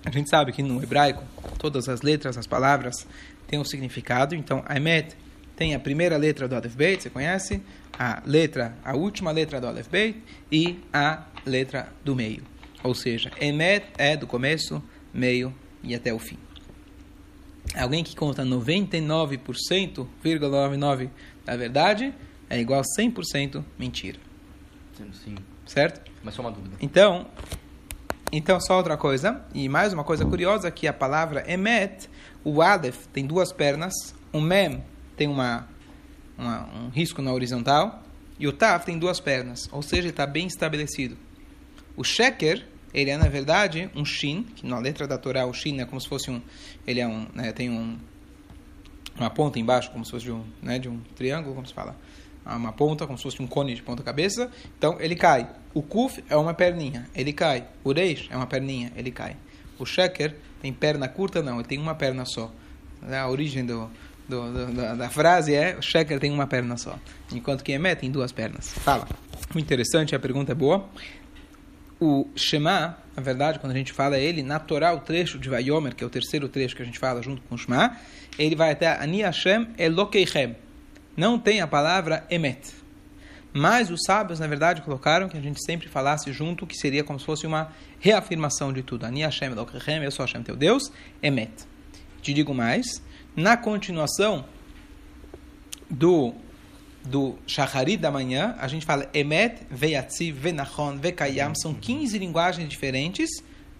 a 0.04 0.10
gente 0.10 0.30
sabe 0.30 0.52
que 0.52 0.62
no 0.62 0.82
hebraico 0.82 1.24
todas 1.58 1.88
as 1.88 2.02
letras, 2.02 2.38
as 2.38 2.46
palavras 2.46 3.06
têm 3.46 3.58
um 3.58 3.64
significado. 3.64 4.34
Então, 4.34 4.64
emet 4.70 5.16
tem 5.58 5.74
a 5.74 5.80
primeira 5.80 6.16
letra 6.16 6.46
do 6.46 6.54
Aleph 6.54 6.76
Beit, 6.76 7.02
você 7.02 7.10
conhece? 7.10 7.60
A 7.98 8.22
letra, 8.24 8.78
a 8.84 8.94
última 8.94 9.32
letra 9.32 9.60
do 9.60 9.66
Aleph 9.66 9.88
Beit 9.88 10.22
e 10.52 10.78
a 10.92 11.24
letra 11.44 11.92
do 12.04 12.14
meio. 12.14 12.44
Ou 12.84 12.94
seja, 12.94 13.32
Emet 13.40 13.84
é 13.98 14.16
do 14.16 14.24
começo, 14.24 14.80
meio 15.12 15.52
e 15.82 15.96
até 15.96 16.14
o 16.14 16.18
fim. 16.20 16.38
Alguém 17.74 18.04
que 18.04 18.14
conta 18.14 18.44
99,99% 18.44 21.08
da 21.44 21.56
verdade 21.56 22.14
é 22.48 22.60
igual 22.60 22.80
a 22.80 22.84
100% 22.84 23.64
mentira. 23.76 24.20
Sim. 25.12 25.34
Certo? 25.66 26.08
Mas 26.22 26.34
só 26.34 26.42
uma 26.42 26.52
dúvida. 26.52 26.76
Então, 26.80 27.26
então 28.30 28.60
só 28.60 28.76
outra 28.76 28.96
coisa, 28.96 29.44
e 29.52 29.68
mais 29.68 29.92
uma 29.92 30.04
coisa 30.04 30.24
curiosa, 30.24 30.70
que 30.70 30.86
a 30.86 30.92
palavra 30.92 31.42
emet, 31.50 32.08
o 32.44 32.62
aleph 32.62 33.06
tem 33.12 33.26
duas 33.26 33.52
pernas, 33.52 34.14
o 34.32 34.40
mem 34.40 34.84
tem 35.18 35.28
uma, 35.28 35.68
uma 36.38 36.66
um 36.74 36.88
risco 36.88 37.20
na 37.20 37.32
horizontal, 37.32 38.02
e 38.38 38.46
o 38.46 38.52
taf 38.52 38.86
tem 38.86 38.98
duas 38.98 39.20
pernas, 39.20 39.68
ou 39.72 39.82
seja, 39.82 40.08
está 40.08 40.26
bem 40.26 40.46
estabelecido. 40.46 41.18
O 41.96 42.04
sheker, 42.04 42.64
ele 42.94 43.10
é 43.10 43.16
na 43.16 43.28
verdade 43.28 43.90
um 43.94 44.04
shin, 44.04 44.44
que 44.44 44.66
na 44.66 44.78
letra 44.78 45.06
da 45.06 45.18
Torá 45.18 45.44
o 45.44 45.52
shin 45.52 45.80
é 45.80 45.84
como 45.84 46.00
se 46.00 46.08
fosse 46.08 46.30
um, 46.30 46.40
ele 46.86 47.00
é 47.00 47.06
um, 47.06 47.26
né, 47.34 47.52
tem 47.52 47.68
um 47.68 47.98
uma 49.18 49.30
ponta 49.30 49.58
embaixo, 49.58 49.90
como 49.90 50.04
se 50.04 50.12
fosse 50.12 50.26
de 50.26 50.32
um, 50.32 50.44
né, 50.62 50.78
de 50.78 50.88
um 50.88 51.00
triângulo, 51.16 51.52
como 51.52 51.66
se 51.66 51.74
fala, 51.74 51.96
uma 52.46 52.72
ponta, 52.72 53.04
como 53.04 53.18
se 53.18 53.24
fosse 53.24 53.42
um 53.42 53.46
cone 53.46 53.74
de 53.74 53.82
ponta 53.82 54.02
cabeça. 54.02 54.50
Então 54.78 54.96
ele 55.00 55.16
cai. 55.16 55.50
O 55.74 55.82
kuf 55.82 56.22
é 56.28 56.36
uma 56.36 56.54
perninha, 56.54 57.08
ele 57.14 57.32
cai. 57.32 57.66
O 57.84 57.92
reish 57.92 58.28
é 58.30 58.36
uma 58.36 58.46
perninha, 58.46 58.92
ele 58.96 59.10
cai. 59.10 59.36
O 59.78 59.84
sheker 59.84 60.36
tem 60.62 60.72
perna 60.72 61.08
curta, 61.08 61.42
não, 61.42 61.56
ele 61.56 61.68
tem 61.68 61.78
uma 61.78 61.94
perna 61.94 62.24
só. 62.24 62.52
A 63.02 63.28
origem 63.28 63.64
do, 63.64 63.90
do, 64.28 64.52
do, 64.52 64.72
da, 64.74 64.94
da, 64.94 65.08
frase 65.08 65.54
é 65.54 65.76
o 65.78 65.82
sheker 65.82 66.20
tem 66.20 66.30
uma 66.30 66.46
perna 66.46 66.76
só, 66.76 66.98
enquanto 67.32 67.64
que 67.64 67.72
emet 67.72 68.00
tem 68.00 68.10
duas 68.10 68.30
pernas. 68.32 68.72
Fala. 68.72 69.08
Muito 69.54 69.64
interessante, 69.64 70.14
a 70.14 70.18
pergunta 70.18 70.52
é 70.52 70.54
boa 70.54 70.88
o 72.00 72.28
Shema, 72.36 72.96
na 73.16 73.22
verdade, 73.22 73.58
quando 73.58 73.72
a 73.72 73.76
gente 73.76 73.92
fala 73.92 74.18
ele, 74.18 74.42
natural 74.42 74.96
o 74.96 75.00
trecho 75.00 75.38
de 75.38 75.48
Vayomer, 75.48 75.94
que 75.94 76.04
é 76.04 76.06
o 76.06 76.10
terceiro 76.10 76.48
trecho 76.48 76.76
que 76.76 76.82
a 76.82 76.84
gente 76.84 76.98
fala 76.98 77.22
junto 77.22 77.42
com 77.42 77.54
o 77.54 77.58
Shema, 77.58 77.96
ele 78.38 78.54
vai 78.54 78.70
até 78.70 78.88
Ani 79.02 79.22
Hashem 79.22 79.68
Elokeichem. 79.76 80.56
Não 81.16 81.38
tem 81.38 81.60
a 81.60 81.66
palavra 81.66 82.24
Emet. 82.30 82.76
Mas 83.52 83.90
os 83.90 84.02
sábios, 84.06 84.38
na 84.38 84.46
verdade, 84.46 84.82
colocaram 84.82 85.28
que 85.28 85.36
a 85.36 85.40
gente 85.40 85.60
sempre 85.64 85.88
falasse 85.88 86.32
junto, 86.32 86.66
que 86.66 86.76
seria 86.76 87.02
como 87.02 87.18
se 87.18 87.26
fosse 87.26 87.46
uma 87.46 87.72
reafirmação 87.98 88.72
de 88.72 88.82
tudo. 88.82 89.04
Ani 89.04 89.22
Hashem 89.22 89.50
Elokeichem, 89.50 90.04
eu 90.04 90.12
sou 90.12 90.24
Hashem 90.24 90.42
teu 90.42 90.54
Deus, 90.54 90.92
Emet. 91.20 91.66
Te 92.22 92.32
digo 92.32 92.54
mais, 92.54 93.02
na 93.36 93.56
continuação 93.56 94.44
do 95.88 96.34
do 97.04 97.36
Shacharit 97.46 97.96
da 97.96 98.10
manhã, 98.10 98.54
a 98.58 98.68
gente 98.68 98.84
fala 98.84 99.08
Emet, 99.14 99.62
Veyatzi, 99.70 100.30
Venachon, 100.30 100.98
Vekayam, 100.98 101.54
são 101.54 101.72
15 101.72 102.18
linguagens 102.18 102.68
diferentes 102.68 103.30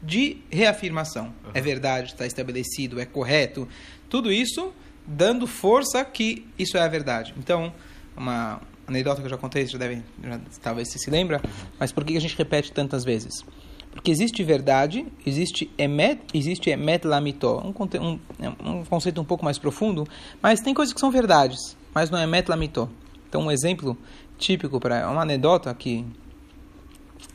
de 0.03 0.39
reafirmação. 0.51 1.27
Uhum. 1.27 1.51
É 1.53 1.61
verdade, 1.61 2.13
está 2.13 2.25
estabelecido, 2.27 2.99
é 2.99 3.05
correto. 3.05 3.69
Tudo 4.09 4.33
isso 4.33 4.73
dando 5.07 5.47
força 5.47 6.05
que 6.05 6.47
isso 6.59 6.77
é 6.77 6.81
a 6.81 6.89
verdade. 6.89 7.35
Então, 7.37 7.73
uma 8.17 8.61
anedota 8.87 9.21
que 9.21 9.27
eu 9.27 9.31
já 9.31 9.37
contei, 9.37 9.67
você 9.67 9.73
já 9.73 9.79
deve, 9.79 10.03
já, 10.23 10.41
talvez 10.63 10.91
você 10.91 10.99
se 10.99 11.11
lembra, 11.11 11.41
uhum. 11.45 11.51
mas 11.79 11.93
por 11.93 12.05
que 12.05 12.17
a 12.17 12.21
gente 12.21 12.37
repete 12.37 12.73
tantas 12.73 13.05
vezes? 13.05 13.45
Porque 13.93 14.11
existe 14.11 14.43
verdade, 14.45 15.07
existe 15.27 15.71
emet, 15.77 16.21
existe 16.33 16.71
emet 16.71 17.07
lamitó, 17.07 17.61
um, 17.65 17.73
um, 18.01 18.19
um 18.65 18.85
conceito 18.85 19.21
um 19.21 19.25
pouco 19.25 19.45
mais 19.45 19.59
profundo, 19.59 20.07
mas 20.41 20.61
tem 20.61 20.73
coisas 20.73 20.95
que 20.95 21.01
são 21.01 21.11
verdades, 21.11 21.77
mas 21.95 22.11
não 22.11 22.19
é 22.19 22.25
emet 22.25 22.49
lamitó. 22.49 22.89
Então, 23.29 23.43
um 23.43 23.51
exemplo 23.51 23.99
típico 24.39 24.79
para 24.79 25.11
uma 25.11 25.23
anedota 25.23 25.75
que 25.75 26.05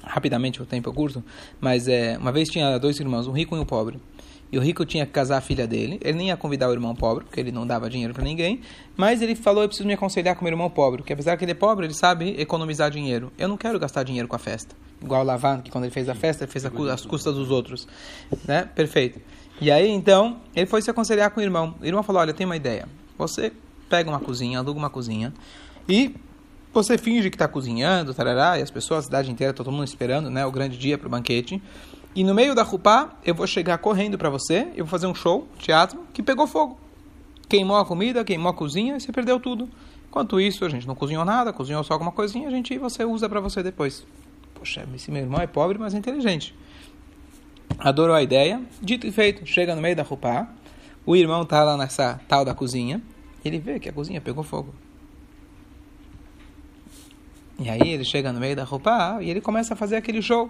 rapidamente 0.01 0.61
o 0.61 0.65
tempo 0.65 0.89
é 0.89 0.93
curto, 0.93 1.23
mas 1.59 1.87
é, 1.87 2.17
uma 2.17 2.31
vez 2.31 2.49
tinha 2.49 2.77
dois 2.77 2.99
irmãos, 2.99 3.27
um 3.27 3.31
rico 3.31 3.55
e 3.55 3.59
um 3.59 3.65
pobre. 3.65 3.99
E 4.53 4.57
o 4.59 4.61
rico 4.61 4.85
tinha 4.85 5.03
que 5.03 5.11
casar 5.11 5.39
a 5.39 5.41
filha 5.41 5.65
dele. 5.65 5.99
Ele 5.99 6.15
nem 6.15 6.27
ia 6.27 6.37
convidar 6.37 6.69
o 6.69 6.71
irmão 6.71 6.93
pobre, 6.93 7.25
porque 7.25 7.39
ele 7.39 7.51
não 7.51 7.65
dava 7.65 7.89
dinheiro 7.89 8.13
para 8.13 8.23
ninguém. 8.23 8.61
Mas 8.95 9.19
ele 9.19 9.33
falou: 9.33 9.63
Eu 9.63 9.67
preciso 9.67 9.87
me 9.87 9.95
aconselhar 9.95 10.35
com 10.35 10.41
o 10.41 10.43
meu 10.43 10.53
irmão 10.53 10.69
pobre, 10.69 10.99
porque 10.99 11.11
apesar 11.11 11.35
que 11.37 11.43
ele 11.43 11.53
é 11.53 11.55
pobre, 11.55 11.87
ele 11.87 11.93
sabe 11.95 12.39
economizar 12.39 12.91
dinheiro. 12.91 13.33
Eu 13.35 13.47
não 13.47 13.57
quero 13.57 13.79
gastar 13.79 14.03
dinheiro 14.03 14.27
com 14.27 14.35
a 14.35 14.39
festa. 14.39 14.75
Igual 15.01 15.21
o 15.21 15.23
Lavan, 15.23 15.59
que 15.61 15.71
quando 15.71 15.85
ele 15.85 15.91
fez 15.91 16.07
a 16.07 16.13
festa, 16.13 16.43
ele 16.43 16.51
fez 16.51 16.63
as 16.65 17.03
custas 17.03 17.33
dos 17.33 17.49
outros. 17.49 17.87
Né? 18.47 18.69
Perfeito. 18.75 19.19
E 19.59 19.71
aí, 19.71 19.89
então, 19.89 20.37
ele 20.55 20.67
foi 20.67 20.83
se 20.83 20.91
aconselhar 20.91 21.31
com 21.31 21.39
o 21.39 21.43
irmão. 21.43 21.73
O 21.81 21.85
irmão 21.85 22.03
falou: 22.03 22.21
Olha, 22.21 22.31
tem 22.31 22.45
uma 22.45 22.55
ideia. 22.55 22.87
Você 23.17 23.51
pega 23.89 24.07
uma 24.07 24.19
cozinha, 24.19 24.59
aluga 24.59 24.77
uma 24.77 24.89
cozinha 24.91 25.33
e 25.89 26.15
você 26.71 26.95
finge 26.95 27.31
que 27.31 27.35
está 27.35 27.47
cozinhando, 27.47 28.13
tarará, 28.13 28.59
e 28.59 28.61
as 28.61 28.69
pessoas, 28.69 28.99
a 28.99 29.03
cidade 29.03 29.31
inteira, 29.31 29.51
tá 29.51 29.63
todo 29.63 29.71
mundo 29.71 29.87
esperando, 29.87 30.29
né, 30.29 30.45
o 30.45 30.51
grande 30.51 30.77
dia 30.77 30.95
para 30.95 31.07
o 31.07 31.09
banquete. 31.09 31.59
E 32.15 32.23
no 32.23 32.33
meio 32.33 32.53
da 32.53 32.63
rupá, 32.63 33.17
eu 33.25 33.33
vou 33.33 33.47
chegar 33.47 33.77
correndo 33.79 34.17
para 34.17 34.29
você, 34.29 34.67
eu 34.75 34.85
vou 34.85 34.87
fazer 34.87 35.07
um 35.07 35.15
show, 35.15 35.47
teatro, 35.57 35.99
que 36.13 36.21
pegou 36.21 36.45
fogo. 36.45 36.77
Queimou 37.49 37.77
a 37.77 37.85
comida, 37.85 38.23
queimou 38.23 38.51
a 38.51 38.53
cozinha 38.53 38.95
e 38.95 39.01
você 39.01 39.11
perdeu 39.11 39.39
tudo. 39.39 39.67
Enquanto 40.07 40.39
isso, 40.39 40.63
a 40.63 40.69
gente 40.69 40.87
não 40.87 40.93
cozinhou 40.93 41.25
nada, 41.25 41.51
cozinhou 41.51 41.83
só 41.83 41.93
alguma 41.93 42.11
coisinha, 42.11 42.47
a 42.47 42.51
gente 42.51 42.77
você 42.77 43.03
usa 43.03 43.27
para 43.27 43.39
você 43.39 43.63
depois. 43.63 44.05
Poxa, 44.53 44.87
esse 44.93 45.09
meu 45.09 45.23
irmão 45.23 45.41
é 45.41 45.47
pobre, 45.47 45.77
mas 45.79 45.95
é 45.95 45.97
inteligente. 45.97 46.55
Adorou 47.79 48.15
a 48.15 48.21
ideia. 48.21 48.61
Dito 48.79 49.07
e 49.07 49.11
feito, 49.11 49.45
chega 49.47 49.75
no 49.75 49.81
meio 49.81 49.95
da 49.95 50.03
rupá, 50.03 50.47
o 51.05 51.15
irmão 51.15 51.43
tá 51.45 51.63
lá 51.63 51.75
nessa 51.75 52.21
tal 52.27 52.45
da 52.45 52.53
cozinha, 52.53 53.01
ele 53.43 53.57
vê 53.57 53.79
que 53.79 53.89
a 53.89 53.93
cozinha 53.93 54.21
pegou 54.21 54.43
fogo. 54.43 54.73
E 57.59 57.69
aí 57.69 57.91
ele 57.91 58.03
chega 58.03 58.33
no 58.33 58.39
meio 58.39 58.55
da 58.55 58.63
roupa 58.63 59.19
e 59.21 59.29
ele 59.29 59.39
começa 59.39 59.73
a 59.73 59.77
fazer 59.77 59.95
aquele 59.95 60.21
show. 60.21 60.49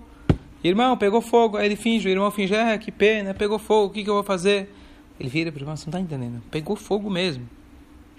Irmão, 0.64 0.96
pegou 0.98 1.22
fogo. 1.22 1.58
Aí 1.58 1.66
ele 1.66 1.76
finge, 1.76 2.08
o 2.08 2.12
irmão 2.12 2.32
finge, 2.32 2.56
é, 2.56 2.78
que 2.78 2.92
pena, 2.92 3.34
pegou 3.34 3.60
fogo, 3.60 3.88
o 3.88 3.90
que, 3.90 4.04
que 4.04 4.10
eu 4.10 4.14
vou 4.14 4.24
fazer? 4.24 4.70
Ele 5.20 5.30
vira 5.30 5.52
para 5.52 5.60
o 5.60 5.62
irmão, 5.62 5.76
você 5.76 5.90
não 5.90 6.00
está 6.00 6.00
entendendo. 6.00 6.42
Pegou 6.50 6.76
fogo 6.76 7.10
mesmo. 7.10 7.48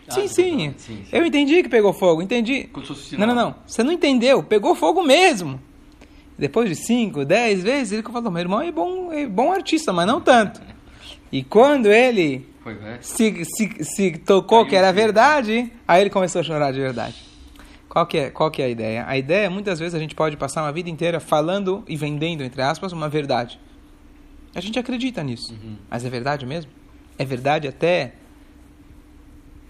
Ah, 0.07 0.13
sim, 0.13 0.29
sim, 0.29 0.75
sim, 0.77 0.99
sim, 1.03 1.05
Eu 1.11 1.25
entendi 1.25 1.63
que 1.63 1.69
pegou 1.69 1.93
fogo, 1.93 2.21
entendi. 2.21 2.69
Não, 3.17 3.27
não, 3.27 3.35
não. 3.35 3.55
Você 3.67 3.83
não 3.83 3.93
entendeu, 3.93 4.43
pegou 4.43 4.75
fogo 4.75 5.03
mesmo. 5.03 5.59
Depois 6.37 6.69
de 6.69 6.75
cinco, 6.75 7.25
dez 7.25 7.63
vezes, 7.63 7.93
ele 7.93 8.03
falou, 8.03 8.31
meu 8.31 8.41
irmão 8.41 8.61
é 8.61 8.71
bom, 8.71 9.13
é 9.13 9.27
bom 9.27 9.53
artista, 9.53 9.93
mas 9.93 10.07
não 10.07 10.21
tanto. 10.21 10.61
E 11.33 11.43
quando 11.43 11.87
ele 11.87 12.47
é. 12.67 12.99
se, 13.01 13.45
se, 13.45 13.85
se 13.85 14.11
tocou 14.19 14.67
que 14.67 14.77
era 14.77 14.93
verdade, 14.93 15.73
aí 15.87 16.01
ele 16.03 16.11
começou 16.11 16.41
a 16.41 16.45
chorar 16.45 16.73
de 16.73 16.81
verdade. 16.81 17.34
Qual 17.95 18.07
que, 18.09 18.19
é, 18.19 18.29
qual 18.29 18.51
que 18.51 18.61
é 18.61 18.65
a 18.65 18.69
ideia? 18.69 19.05
A 19.07 19.17
ideia, 19.17 19.49
muitas 19.49 19.79
vezes, 19.79 19.95
a 19.95 20.01
gente 20.01 20.17
pode 20.17 20.37
passar 20.37 20.65
uma 20.65 20.73
vida 20.73 20.91
inteira 20.91 21.21
falando 21.21 21.85
e 21.87 21.97
vendendo, 21.97 22.43
entre 22.43 22.61
aspas, 22.61 22.91
uma 22.91 23.09
verdade. 23.09 23.61
A 24.53 24.61
gente 24.61 24.77
acredita 24.81 25.23
nisso. 25.23 25.53
Uhum. 25.53 25.77
Mas 25.89 26.05
é 26.05 26.11
verdade 26.11 26.45
mesmo? 26.45 26.73
É 27.17 27.25
verdade 27.25 27.69
até, 27.69 28.15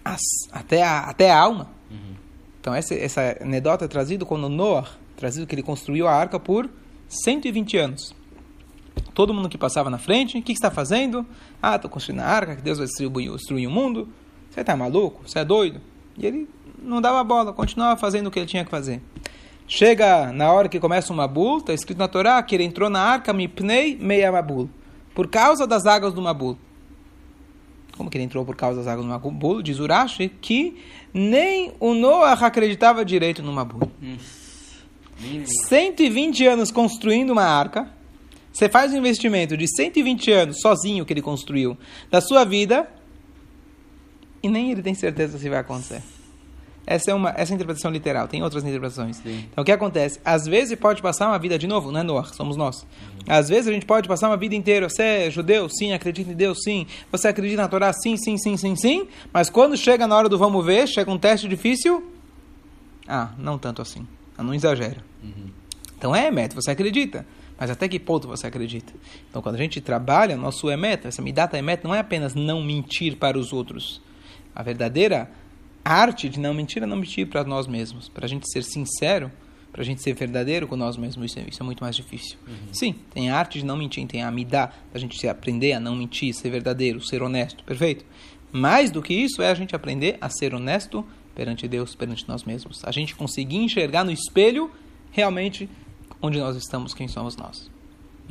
as, 0.03 0.23
até, 0.51 0.83
a, 0.83 1.01
até 1.01 1.31
a 1.31 1.39
alma? 1.39 1.69
Uhum. 1.91 2.15
Então, 2.59 2.75
essa, 2.75 2.95
essa 2.95 3.37
anedota 3.43 3.85
é 3.85 3.89
trazida 3.89 4.25
quando 4.25 4.49
Noah, 4.49 4.89
trazido 5.19 5.47
que 5.47 5.55
ele 5.55 5.63
construiu 5.63 6.09
a 6.09 6.13
arca 6.15 6.41
por 6.41 6.71
120 7.07 7.77
anos. 7.77 8.15
Todo 9.13 9.35
mundo 9.35 9.51
que 9.51 9.59
passava 9.59 9.91
na 9.91 9.99
frente, 9.99 10.39
o 10.39 10.41
que, 10.41 10.47
que 10.47 10.53
está 10.53 10.71
fazendo? 10.71 11.27
Ah, 11.61 11.77
estou 11.77 11.91
construindo 11.91 12.21
a 12.21 12.27
arca, 12.27 12.57
que 12.57 12.63
Deus 12.63 12.79
vai 12.79 12.87
destruir, 12.87 13.31
destruir 13.33 13.67
o 13.67 13.71
mundo. 13.71 14.09
Você 14.49 14.63
está 14.63 14.75
maluco? 14.75 15.29
Você 15.29 15.41
é 15.41 15.45
doido? 15.45 15.79
E 16.17 16.25
ele 16.25 16.49
não 16.85 17.01
dava 17.01 17.25
bola, 17.25 17.53
continuava 17.53 17.99
fazendo 17.99 18.29
o 18.29 18.31
que 18.31 18.39
ele 18.39 18.47
tinha 18.47 18.65
que 18.65 18.71
fazer. 18.71 19.01
Chega 19.67 20.31
na 20.33 20.53
hora 20.53 20.69
que 20.69 20.79
começa 20.79 21.13
o 21.13 21.17
Mabul, 21.17 21.59
está 21.59 21.73
escrito 21.73 21.99
na 21.99 22.07
Torá 22.07 22.43
que 22.43 22.55
ele 22.55 22.65
entrou 22.65 22.91
na 22.91 23.01
arca 23.01 23.33
Mipnei 23.33 23.97
Meia 23.97 24.31
Mabul, 24.31 24.69
por 25.15 25.27
causa 25.29 25.67
das 25.67 25.87
águas 25.87 26.13
do 26.13 26.21
Mabul. 26.21 26.59
Como 27.97 28.11
que 28.11 28.19
ele 28.19 28.25
entrou 28.25 28.45
por 28.45 28.57
causa 28.57 28.79
das 28.81 28.87
águas 28.87 29.07
do 29.07 29.11
Mabul? 29.11 29.63
Diz 29.63 29.79
Urashi 29.79 30.29
que 30.29 30.77
nem 31.13 31.73
o 31.81 31.95
Noah 31.95 32.45
acreditava 32.45 33.05
direito 33.05 33.43
no 33.43 33.53
Mabul. 33.53 33.91
120 35.69 36.47
anos 36.47 36.71
construindo 36.71 37.31
uma 37.31 37.45
arca. 37.45 37.89
Você 38.53 38.69
faz 38.69 38.93
um 38.93 38.99
investimento 38.99 39.57
de 39.57 39.67
120 39.67 40.31
anos 40.31 40.61
sozinho 40.61 41.05
que 41.05 41.13
ele 41.13 41.23
construiu 41.23 41.77
da 42.11 42.21
sua 42.21 42.45
vida 42.45 42.89
e 44.43 44.49
nem 44.49 44.71
ele 44.71 44.83
tem 44.83 44.95
certeza 44.95 45.39
se 45.39 45.49
vai 45.49 45.61
acontecer. 45.61 46.03
Essa 46.87 47.13
é 47.13 47.15
uma 47.15 47.31
essa 47.31 47.53
é 47.53 47.55
interpretação 47.55 47.91
literal, 47.91 48.29
tem 48.29 48.43
outras 48.43 48.63
interpretações. 48.63 49.17
Sim. 49.17 49.47
Então 49.51 49.63
o 49.63 49.65
que 49.65 49.73
acontece? 49.73 50.21
Às 50.25 50.45
vezes 50.45 50.79
pode 50.79 51.01
passar 51.01 51.29
uma 51.29 51.39
vida 51.39 51.59
de 51.59 51.67
novo, 51.67 51.91
não 51.91 52.01
é 52.01 52.03
Noah, 52.03 52.33
somos 52.33 52.57
nós. 52.57 52.83
Uhum. 52.83 52.89
Às 53.27 53.49
vezes 53.49 53.69
a 53.69 53.73
gente 53.73 53.87
pode 53.87 54.07
passar 54.07 54.29
uma 54.29 54.37
vida 54.37 54.55
inteira, 54.55 54.89
você 54.89 55.03
é 55.03 55.31
judeu? 55.31 55.69
Sim, 55.69 55.93
acredita 55.93 56.31
em 56.31 56.35
Deus? 56.35 56.59
Sim. 56.63 56.87
Você 57.11 57.29
acredita 57.29 57.63
na 57.63 57.69
Torá? 57.69 57.93
Sim, 57.93 58.17
sim, 58.17 58.37
sim, 58.37 58.57
sim, 58.57 58.77
sim. 58.77 59.09
Mas 59.33 59.49
quando 59.49 59.77
chega 59.77 60.07
na 60.07 60.17
hora 60.17 60.29
do 60.29 60.37
vamos 60.37 60.65
ver, 60.65 60.87
chega 60.87 61.11
um 61.11 61.19
teste 61.19 61.49
difícil, 61.49 62.05
ah, 63.09 63.31
não 63.39 63.59
tanto 63.59 63.81
assim. 63.81 64.07
Ah, 64.37 64.43
não 64.43 64.55
exagera. 64.55 65.03
Uhum. 65.23 65.51
Então 65.97 66.15
é 66.15 66.27
emet, 66.27 66.55
você 66.55 66.71
acredita. 66.71 67.27
Mas 67.59 67.71
até 67.71 67.89
que 67.89 67.99
ponto 67.99 68.27
você 68.27 68.47
acredita? 68.47 68.93
Então 69.31 69.41
quando 69.41 69.55
a 69.55 69.59
gente 69.59 69.81
trabalha, 69.81 70.37
nosso 70.37 70.71
emet, 70.71 71.07
essa 71.07 71.23
midata 71.23 71.57
emet, 71.57 71.83
não 71.85 71.95
é 71.95 72.01
apenas 72.01 72.35
não 72.35 72.63
mentir 72.63 73.17
para 73.17 73.39
os 73.39 73.53
outros. 73.53 74.03
A 74.55 74.63
verdadeira 74.63 75.31
arte 75.85 76.29
de 76.29 76.41
não 76.41 76.55
mentir 76.55 76.83
é 76.83 76.87
não 76.87 76.97
mentir 76.97 77.29
para 77.29 77.45
nós 77.45 77.67
mesmos, 77.67 78.09
para 78.09 78.25
a 78.25 78.29
gente 78.29 78.51
ser 78.51 78.63
sincero 78.63 79.31
para 79.75 79.83
a 79.83 79.85
gente 79.85 80.01
ser 80.01 80.15
verdadeiro 80.15 80.69
com 80.69 80.77
nós 80.77 80.97
mesmos, 80.97 81.33
isso 81.33 81.41
é, 81.41 81.45
isso 81.51 81.61
é 81.61 81.67
muito 81.67 81.83
mais 81.83 81.97
difícil. 81.97 82.39
Uhum. 82.47 82.73
Sim, 82.73 82.95
tem 83.13 83.29
a 83.29 83.37
arte 83.37 83.59
de 83.59 83.65
não 83.65 83.77
mentir, 83.77 84.07
tem 84.07 84.23
a 84.23 84.29
amidá, 84.29 84.73
a 84.95 84.99
gente 84.99 85.27
aprender 85.27 85.73
a 85.73 85.81
não 85.81 85.97
mentir, 85.97 86.33
ser 86.33 86.49
verdadeiro, 86.49 87.05
ser 87.05 87.25
honesto, 87.25 87.65
perfeito? 87.65 88.05
Mais 88.53 88.93
do 88.93 89.03
que 89.03 89.13
isso 89.13 89.43
é 89.43 89.51
a 89.51 89.55
gente 89.55 89.75
aprender 89.75 90.17
a 90.21 90.29
ser 90.29 90.55
honesto 90.55 91.05
perante 91.35 91.67
Deus, 91.67 91.93
perante 91.97 92.25
nós 92.29 92.45
mesmos. 92.45 92.85
A 92.85 92.93
gente 92.93 93.17
conseguir 93.17 93.57
enxergar 93.57 94.05
no 94.05 94.13
espelho 94.13 94.71
realmente 95.11 95.69
onde 96.23 96.39
nós 96.39 96.55
estamos, 96.55 96.95
quem 96.95 97.09
somos 97.09 97.35
nós. 97.37 97.69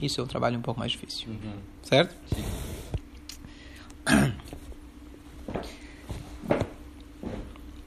Isso 0.02 0.22
é 0.22 0.24
um 0.24 0.28
trabalho 0.28 0.58
um 0.58 0.62
pouco 0.62 0.80
mais 0.80 0.94
difícil. 0.94 1.28
Uhum. 1.28 1.56
Certo? 1.82 2.16
Sim. 2.34 2.44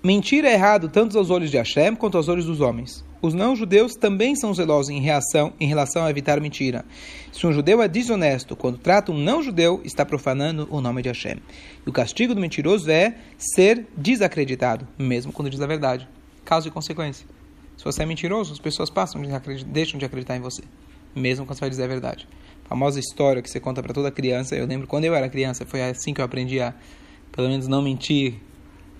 Mentir 0.06 0.44
é 0.44 0.52
errado 0.52 0.88
tanto 0.88 1.18
aos 1.18 1.30
olhos 1.30 1.50
de 1.50 1.56
Hashem 1.56 1.96
quanto 1.96 2.16
aos 2.16 2.28
olhos 2.28 2.46
dos 2.46 2.60
homens. 2.60 3.04
Os 3.20 3.34
não-judeus 3.34 3.94
também 3.94 4.36
são 4.36 4.54
zelosos 4.54 4.88
em, 4.88 5.00
reação, 5.00 5.52
em 5.58 5.66
relação 5.66 6.04
a 6.04 6.10
evitar 6.10 6.40
mentira. 6.40 6.84
Se 7.32 7.44
um 7.44 7.52
judeu 7.52 7.82
é 7.82 7.88
desonesto 7.88 8.54
quando 8.54 8.78
trata 8.78 9.10
um 9.10 9.18
não-judeu, 9.18 9.80
está 9.84 10.06
profanando 10.06 10.68
o 10.70 10.80
nome 10.80 11.02
de 11.02 11.08
Hashem. 11.08 11.38
E 11.84 11.90
o 11.90 11.92
castigo 11.92 12.36
do 12.36 12.40
mentiroso 12.40 12.88
é 12.88 13.16
ser 13.36 13.84
desacreditado, 13.96 14.86
mesmo 14.96 15.32
quando 15.32 15.50
diz 15.50 15.60
a 15.60 15.66
verdade. 15.66 16.08
Causa 16.44 16.68
e 16.68 16.70
consequência. 16.70 17.26
Se 17.76 17.84
você 17.84 18.04
é 18.04 18.06
mentiroso, 18.06 18.52
as 18.52 18.60
pessoas 18.60 18.88
passam 18.88 19.20
de 19.20 19.64
deixam 19.64 19.98
de 19.98 20.04
acreditar 20.04 20.36
em 20.36 20.40
você, 20.40 20.62
mesmo 21.16 21.44
quando 21.44 21.56
você 21.56 21.62
vai 21.62 21.70
dizer 21.70 21.82
a 21.82 21.88
verdade. 21.88 22.28
A 22.64 22.68
famosa 22.68 23.00
história 23.00 23.42
que 23.42 23.50
você 23.50 23.58
conta 23.58 23.82
para 23.82 23.92
toda 23.92 24.12
criança. 24.12 24.54
Eu 24.54 24.66
lembro 24.66 24.86
quando 24.86 25.02
eu 25.02 25.16
era 25.16 25.28
criança, 25.28 25.66
foi 25.66 25.82
assim 25.82 26.14
que 26.14 26.20
eu 26.20 26.24
aprendi 26.24 26.60
a, 26.60 26.72
pelo 27.32 27.48
menos, 27.48 27.66
não 27.66 27.82
mentir, 27.82 28.34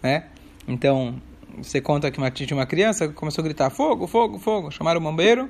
né? 0.02 0.30
Então, 0.66 1.14
você 1.58 1.80
conta 1.80 2.10
que 2.10 2.18
uma, 2.18 2.30
tinha 2.30 2.56
uma 2.56 2.66
criança 2.66 3.08
começou 3.08 3.42
a 3.42 3.44
gritar 3.44 3.70
fogo, 3.70 4.06
fogo, 4.06 4.38
fogo. 4.38 4.70
Chamaram 4.70 5.00
o 5.00 5.02
bombeiro 5.02 5.48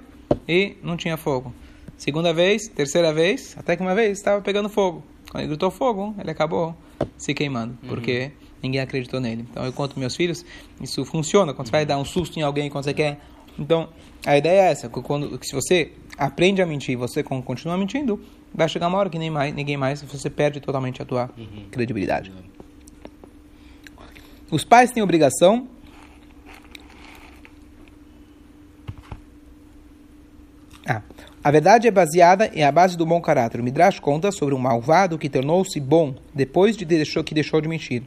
e 0.48 0.76
não 0.82 0.96
tinha 0.96 1.16
fogo. 1.16 1.52
Segunda 1.96 2.32
vez, 2.32 2.68
terceira 2.68 3.12
vez, 3.12 3.56
até 3.58 3.74
que 3.74 3.82
uma 3.82 3.94
vez 3.94 4.18
estava 4.18 4.40
pegando 4.42 4.68
fogo. 4.68 5.02
Quando 5.30 5.42
ele 5.42 5.48
gritou 5.48 5.70
fogo, 5.70 6.14
ele 6.18 6.30
acabou 6.30 6.76
se 7.16 7.34
queimando, 7.34 7.76
uhum. 7.82 7.88
porque 7.88 8.30
ninguém 8.62 8.80
acreditou 8.80 9.20
nele. 9.20 9.46
Então 9.50 9.64
eu 9.64 9.72
conto 9.72 9.92
para 9.92 10.00
meus 10.00 10.14
filhos, 10.14 10.44
isso 10.80 11.04
funciona 11.04 11.54
quando 11.54 11.68
você 11.68 11.72
vai 11.72 11.86
dar 11.86 11.98
um 11.98 12.04
susto 12.04 12.38
em 12.38 12.42
alguém, 12.42 12.68
quando 12.68 12.84
você 12.84 12.94
quer. 12.94 13.18
Então 13.58 13.88
a 14.24 14.36
ideia 14.36 14.60
é 14.60 14.70
essa, 14.70 14.88
quando 14.88 15.38
que 15.38 15.46
se 15.46 15.54
você 15.54 15.92
aprende 16.18 16.60
a 16.60 16.66
mentir, 16.66 16.96
você 16.96 17.22
continua 17.22 17.76
mentindo, 17.78 18.20
vai 18.54 18.68
chegar 18.68 18.88
uma 18.88 18.98
hora 18.98 19.08
que 19.08 19.18
nem 19.18 19.30
mais, 19.30 19.54
ninguém 19.54 19.76
mais, 19.76 20.02
você 20.02 20.28
perde 20.28 20.60
totalmente 20.60 21.00
a 21.00 21.04
tua 21.04 21.30
uhum. 21.36 21.64
credibilidade. 21.70 22.32
Os 24.50 24.64
pais 24.64 24.90
têm 24.90 25.02
obrigação 25.02 25.68
Ah, 30.88 31.02
a 31.42 31.50
verdade 31.50 31.88
é 31.88 31.90
baseada 31.90 32.48
em 32.54 32.62
a 32.62 32.70
base 32.70 32.96
do 32.96 33.04
bom 33.04 33.20
caráter. 33.20 33.60
O 33.60 33.64
Midrash 33.64 33.98
conta 33.98 34.30
sobre 34.30 34.54
um 34.54 34.58
malvado 34.58 35.18
que 35.18 35.28
tornou-se 35.28 35.80
bom 35.80 36.14
depois 36.32 36.76
de 36.76 36.84
deixou, 36.84 37.24
que 37.24 37.34
deixou 37.34 37.60
de 37.60 37.66
mentir. 37.66 38.04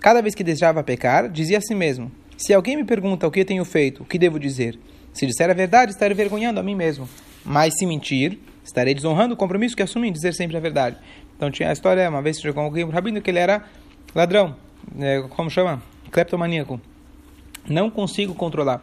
Cada 0.00 0.22
vez 0.22 0.34
que 0.34 0.42
desejava 0.42 0.82
pecar, 0.82 1.28
dizia 1.28 1.58
a 1.58 1.60
si 1.60 1.74
mesmo: 1.74 2.10
Se 2.38 2.54
alguém 2.54 2.74
me 2.74 2.84
pergunta 2.84 3.26
o 3.26 3.30
que 3.30 3.44
tenho 3.44 3.64
feito, 3.66 4.02
o 4.02 4.06
que 4.06 4.18
devo 4.18 4.40
dizer? 4.40 4.78
Se 5.12 5.26
disser 5.26 5.50
a 5.50 5.52
verdade, 5.54 5.92
estarei 5.92 6.16
vergonhando 6.16 6.58
a 6.58 6.62
mim 6.62 6.74
mesmo. 6.74 7.06
Mas 7.44 7.74
se 7.78 7.84
mentir, 7.84 8.38
estarei 8.64 8.94
desonrando 8.94 9.34
o 9.34 9.36
compromisso 9.36 9.76
que 9.76 9.82
assumi 9.82 10.08
em 10.08 10.12
dizer 10.12 10.32
sempre 10.32 10.56
a 10.56 10.60
verdade. 10.60 10.96
Então 11.36 11.50
tinha 11.50 11.68
a 11.68 11.72
história, 11.72 12.08
uma 12.08 12.22
vez 12.22 12.40
chegou 12.40 12.64
alguém 12.64 12.86
para 12.86 12.94
rabino 12.94 13.20
que 13.20 13.30
ele 13.30 13.40
era 13.40 13.64
ladrão, 14.14 14.56
é, 14.98 15.22
como 15.30 15.50
chama? 15.50 15.82
Cleptomaníaco. 16.10 16.80
Não 17.68 17.90
consigo 17.90 18.34
controlar. 18.34 18.82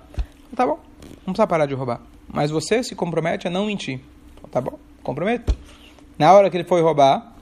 Tá 0.56 0.66
bom, 0.66 0.80
não 1.26 1.34
precisa 1.34 1.48
parar 1.48 1.66
de 1.66 1.74
roubar. 1.74 2.02
Mas 2.28 2.52
você 2.52 2.84
se 2.84 2.96
compromete 2.96 3.48
a 3.48 3.52
não 3.52 3.66
mentir. 3.66 4.00
Tá 4.52 4.62
bom, 4.62 4.80
comprometo. 5.04 5.56
Na 6.18 6.34
hora 6.34 6.50
que 6.50 6.58
ele 6.58 6.64
foi 6.64 6.82
roubar, 6.82 7.34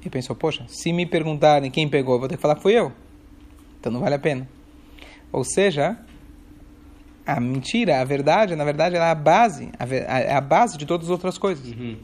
ele 0.00 0.10
pensou, 0.10 0.34
poxa, 0.34 0.64
se 0.68 0.92
me 0.92 1.06
perguntarem 1.06 1.70
quem 1.70 1.88
pegou, 1.88 2.14
eu 2.14 2.20
vou 2.20 2.28
ter 2.28 2.36
que 2.36 2.42
falar 2.42 2.56
que 2.56 2.62
fui 2.62 2.72
eu. 2.72 2.92
Então 3.78 3.92
não 3.92 4.00
vale 4.00 4.14
a 4.14 4.18
pena. 4.18 4.48
Ou 5.32 5.44
seja, 5.44 5.96
a 7.26 7.40
mentira, 7.40 8.00
a 8.00 8.04
verdade, 8.04 8.56
na 8.56 8.64
verdade, 8.64 8.96
ela 8.96 9.06
é 9.06 9.10
a 9.10 9.14
base, 9.14 9.70
é 9.78 10.34
a 10.34 10.40
base 10.40 10.76
de 10.76 10.86
todas 10.86 11.06
as 11.06 11.10
outras 11.10 11.38
coisas. 11.38 11.66
Uhum. 11.66 11.96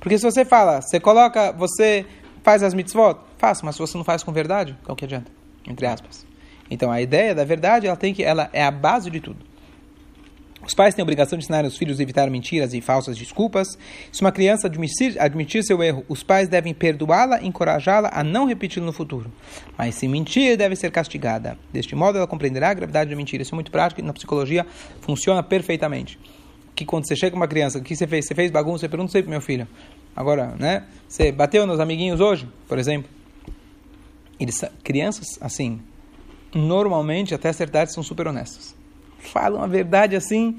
Porque 0.00 0.16
se 0.16 0.24
você 0.24 0.44
fala, 0.44 0.80
você 0.80 0.98
coloca, 0.98 1.52
você 1.52 2.06
faz 2.42 2.62
as 2.62 2.74
mitzvot, 2.74 3.18
faça, 3.38 3.64
mas 3.64 3.76
se 3.76 3.80
você 3.80 3.96
não 3.96 4.04
faz 4.04 4.22
com 4.22 4.32
verdade, 4.32 4.76
qual 4.84 4.96
que 4.96 5.04
adianta? 5.04 5.30
Entre 5.66 5.86
aspas. 5.86 6.26
Então 6.70 6.90
a 6.90 7.00
ideia 7.00 7.34
da 7.34 7.44
verdade, 7.44 7.86
ela 7.86 7.96
tem 7.96 8.14
que, 8.14 8.22
ela 8.22 8.48
é 8.52 8.62
a 8.62 8.70
base 8.70 9.10
de 9.10 9.20
tudo. 9.20 9.50
Os 10.66 10.74
pais 10.74 10.94
têm 10.94 11.02
a 11.02 11.04
obrigação 11.04 11.38
de 11.38 11.44
ensinar 11.44 11.64
os 11.64 11.76
filhos 11.76 11.98
a 11.98 12.02
evitar 12.02 12.28
mentiras 12.30 12.74
e 12.74 12.82
falsas 12.82 13.16
desculpas. 13.16 13.78
Se 14.12 14.20
uma 14.20 14.30
criança 14.30 14.66
admitir, 14.66 15.18
admitir 15.18 15.64
seu 15.64 15.82
erro, 15.82 16.04
os 16.06 16.22
pais 16.22 16.48
devem 16.48 16.74
perdoá-la 16.74 17.40
e 17.40 17.48
encorajá-la 17.48 18.10
a 18.12 18.22
não 18.22 18.46
repetir 18.46 18.82
no 18.82 18.92
futuro. 18.92 19.32
Mas 19.76 19.94
se 19.94 20.06
mentir, 20.06 20.58
deve 20.58 20.76
ser 20.76 20.90
castigada. 20.90 21.58
Deste 21.72 21.96
modo, 21.96 22.18
ela 22.18 22.26
compreenderá 22.26 22.70
a 22.70 22.74
gravidade 22.74 23.08
da 23.08 23.16
mentira. 23.16 23.42
Isso 23.42 23.54
é 23.54 23.56
muito 23.56 23.70
prático 23.70 24.02
e 24.02 24.04
na 24.04 24.12
psicologia 24.12 24.66
funciona 25.00 25.42
perfeitamente. 25.42 26.18
Que 26.74 26.84
quando 26.84 27.08
você 27.08 27.16
chega 27.16 27.30
com 27.30 27.38
uma 27.38 27.48
criança, 27.48 27.78
o 27.78 27.82
que 27.82 27.96
você 27.96 28.06
fez? 28.06 28.26
Você 28.26 28.34
fez 28.34 28.50
bagunça? 28.50 28.80
Você 28.80 28.88
pergunta 28.88 29.12
sempre, 29.12 29.30
meu 29.30 29.40
filho. 29.40 29.66
Agora, 30.14 30.54
né? 30.58 30.84
Você 31.08 31.32
bateu 31.32 31.66
nos 31.66 31.80
amiguinhos 31.80 32.20
hoje, 32.20 32.48
por 32.68 32.78
exemplo? 32.78 33.10
Eles, 34.38 34.64
crianças, 34.82 35.38
assim, 35.40 35.80
normalmente, 36.54 37.34
até 37.34 37.52
certa 37.52 37.78
idade, 37.78 37.92
são 37.92 38.02
super 38.02 38.26
honestas 38.26 38.74
falam 39.20 39.62
a 39.62 39.66
verdade 39.66 40.16
assim. 40.16 40.58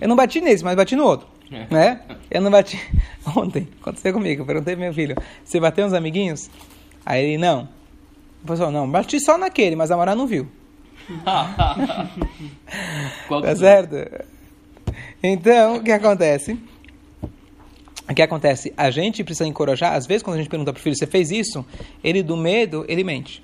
Eu 0.00 0.08
não 0.08 0.16
bati 0.16 0.40
nesse, 0.40 0.64
mas 0.64 0.76
bati 0.76 0.96
no 0.96 1.04
outro. 1.04 1.28
É. 1.50 1.66
Né? 1.72 2.00
Eu 2.30 2.40
não 2.40 2.50
bati. 2.50 2.80
Ontem, 3.36 3.68
aconteceu 3.80 4.12
comigo, 4.12 4.42
eu 4.42 4.46
perguntei 4.46 4.74
pro 4.74 4.84
meu 4.84 4.94
filho: 4.94 5.16
Você 5.44 5.60
bateu 5.60 5.86
uns 5.86 5.92
amiguinhos? 5.92 6.50
Aí 7.04 7.24
ele: 7.24 7.38
Não. 7.38 7.68
Pessoal, 8.46 8.70
não, 8.70 8.88
bati 8.88 9.18
só 9.20 9.36
naquele, 9.36 9.74
mas 9.74 9.90
a 9.90 9.96
Mara 9.96 10.14
não 10.14 10.26
viu. 10.26 10.46
tá 11.26 12.08
certo? 13.56 13.96
Então, 15.22 15.76
o 15.76 15.82
que 15.82 15.90
acontece? 15.90 16.58
O 18.08 18.14
que 18.14 18.22
acontece? 18.22 18.72
A 18.76 18.90
gente 18.90 19.24
precisa 19.24 19.48
encorajar, 19.48 19.94
às 19.94 20.06
vezes, 20.06 20.22
quando 20.22 20.34
a 20.34 20.38
gente 20.38 20.48
pergunta 20.48 20.72
para 20.72 20.78
o 20.78 20.82
filho, 20.82 20.96
você 20.96 21.06
fez 21.06 21.30
isso? 21.30 21.64
Ele, 22.04 22.22
do 22.22 22.36
medo, 22.36 22.84
ele 22.88 23.02
mente. 23.02 23.42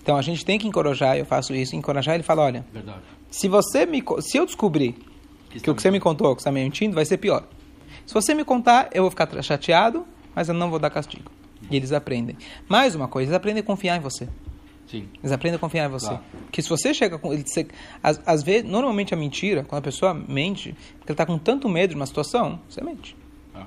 Então, 0.00 0.16
a 0.16 0.22
gente 0.22 0.44
tem 0.44 0.58
que 0.58 0.68
encorajar, 0.68 1.16
eu 1.16 1.26
faço 1.26 1.54
isso, 1.54 1.74
encorajar, 1.74 2.14
ele 2.14 2.22
fala, 2.22 2.42
olha, 2.42 2.64
Verdade. 2.72 3.00
Se 3.30 3.48
você 3.48 3.84
me, 3.84 4.02
se 4.20 4.38
eu 4.38 4.46
descobrir 4.46 4.94
que, 5.50 5.60
que 5.60 5.70
o 5.70 5.74
que 5.74 5.82
você 5.82 5.90
me 5.90 6.00
contou, 6.00 6.34
que 6.34 6.42
você 6.42 6.48
está 6.48 6.52
mentindo, 6.52 6.94
vai 6.94 7.04
ser 7.04 7.18
pior. 7.18 7.46
Se 8.06 8.14
você 8.14 8.34
me 8.34 8.44
contar, 8.44 8.88
eu 8.92 9.02
vou 9.02 9.10
ficar 9.10 9.28
chateado, 9.42 10.06
mas 10.34 10.48
eu 10.48 10.54
não 10.54 10.70
vou 10.70 10.78
dar 10.78 10.90
castigo. 10.90 11.30
E 11.70 11.76
eles 11.76 11.92
aprendem. 11.92 12.36
Mais 12.68 12.94
uma 12.94 13.08
coisa, 13.08 13.30
eles 13.30 13.36
aprendem 13.36 13.62
a 13.62 13.66
confiar 13.66 13.96
em 13.96 14.00
você. 14.00 14.28
Sim. 14.86 15.08
Eles 15.20 15.32
aprendem 15.32 15.56
a 15.56 15.58
confiar 15.58 15.86
em 15.86 15.90
você. 15.90 16.06
Claro. 16.06 16.22
Que 16.52 16.62
se 16.62 16.68
você 16.68 16.94
chega 16.94 17.18
com. 17.18 17.30
Você, 17.30 17.66
às, 18.02 18.20
às, 18.24 18.42
vezes, 18.42 18.70
normalmente 18.70 19.12
a 19.12 19.16
mentira, 19.16 19.64
quando 19.64 19.80
a 19.80 19.82
pessoa 19.82 20.14
mente, 20.14 20.76
porque 20.98 21.10
ele 21.10 21.14
está 21.14 21.26
com 21.26 21.38
tanto 21.38 21.68
medo 21.68 21.90
de 21.90 21.96
uma 21.96 22.06
situação, 22.06 22.60
você 22.68 22.82
mente. 22.82 23.16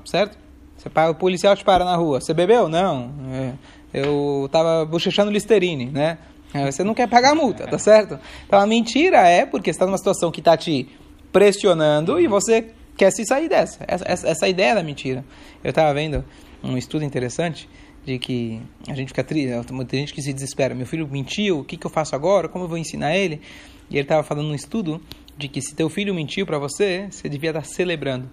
Certo? 0.05 0.37
Você, 0.77 0.89
o 1.09 1.15
policial 1.15 1.55
te 1.55 1.63
para 1.63 1.83
na 1.83 1.95
rua. 1.95 2.21
Você 2.21 2.33
bebeu? 2.33 2.69
Não. 2.69 3.11
É, 3.31 3.53
eu 3.93 4.45
estava 4.45 4.85
bochechando 4.85 5.31
Listerine, 5.31 5.85
né? 5.85 6.17
É, 6.53 6.71
você 6.71 6.83
não 6.83 6.93
quer 6.93 7.07
pagar 7.07 7.31
a 7.31 7.35
multa, 7.35 7.67
tá 7.67 7.77
certo? 7.77 8.19
Então 8.47 8.59
a 8.59 8.65
mentira 8.65 9.27
é 9.27 9.45
porque 9.45 9.69
está 9.69 9.85
numa 9.85 9.97
situação 9.97 10.31
que 10.31 10.39
está 10.39 10.57
te 10.57 10.89
pressionando 11.31 12.19
e 12.19 12.27
você 12.27 12.71
quer 12.97 13.11
se 13.11 13.23
sair 13.25 13.47
dessa. 13.47 13.83
Essa, 13.87 14.05
essa, 14.07 14.27
essa 14.27 14.45
é 14.47 14.49
ideia 14.49 14.73
da 14.73 14.81
mentira. 14.81 15.23
Eu 15.63 15.69
estava 15.69 15.93
vendo 15.93 16.25
um 16.63 16.75
estudo 16.75 17.03
interessante 17.05 17.69
de 18.05 18.17
que 18.17 18.61
a 18.87 18.95
gente 18.95 19.09
fica 19.09 19.23
triste, 19.23 19.51
tem 19.87 19.99
gente 19.99 20.13
que 20.13 20.21
se 20.21 20.33
desespera. 20.33 20.73
Meu 20.73 20.87
filho 20.87 21.07
mentiu, 21.07 21.59
o 21.59 21.63
que, 21.63 21.77
que 21.77 21.85
eu 21.85 21.91
faço 21.91 22.15
agora? 22.15 22.49
Como 22.49 22.65
eu 22.65 22.67
vou 22.67 22.77
ensinar 22.77 23.15
ele? 23.15 23.41
E 23.89 23.95
ele 23.95 24.01
estava 24.01 24.23
falando 24.23 24.47
num 24.47 24.55
estudo 24.55 25.01
de 25.37 25.47
que 25.47 25.61
se 25.61 25.75
teu 25.75 25.89
filho 25.89 26.13
mentiu 26.13 26.45
para 26.45 26.57
você, 26.57 27.07
você 27.09 27.29
devia 27.29 27.51
estar 27.51 27.61
tá 27.61 27.67
celebrando. 27.67 28.29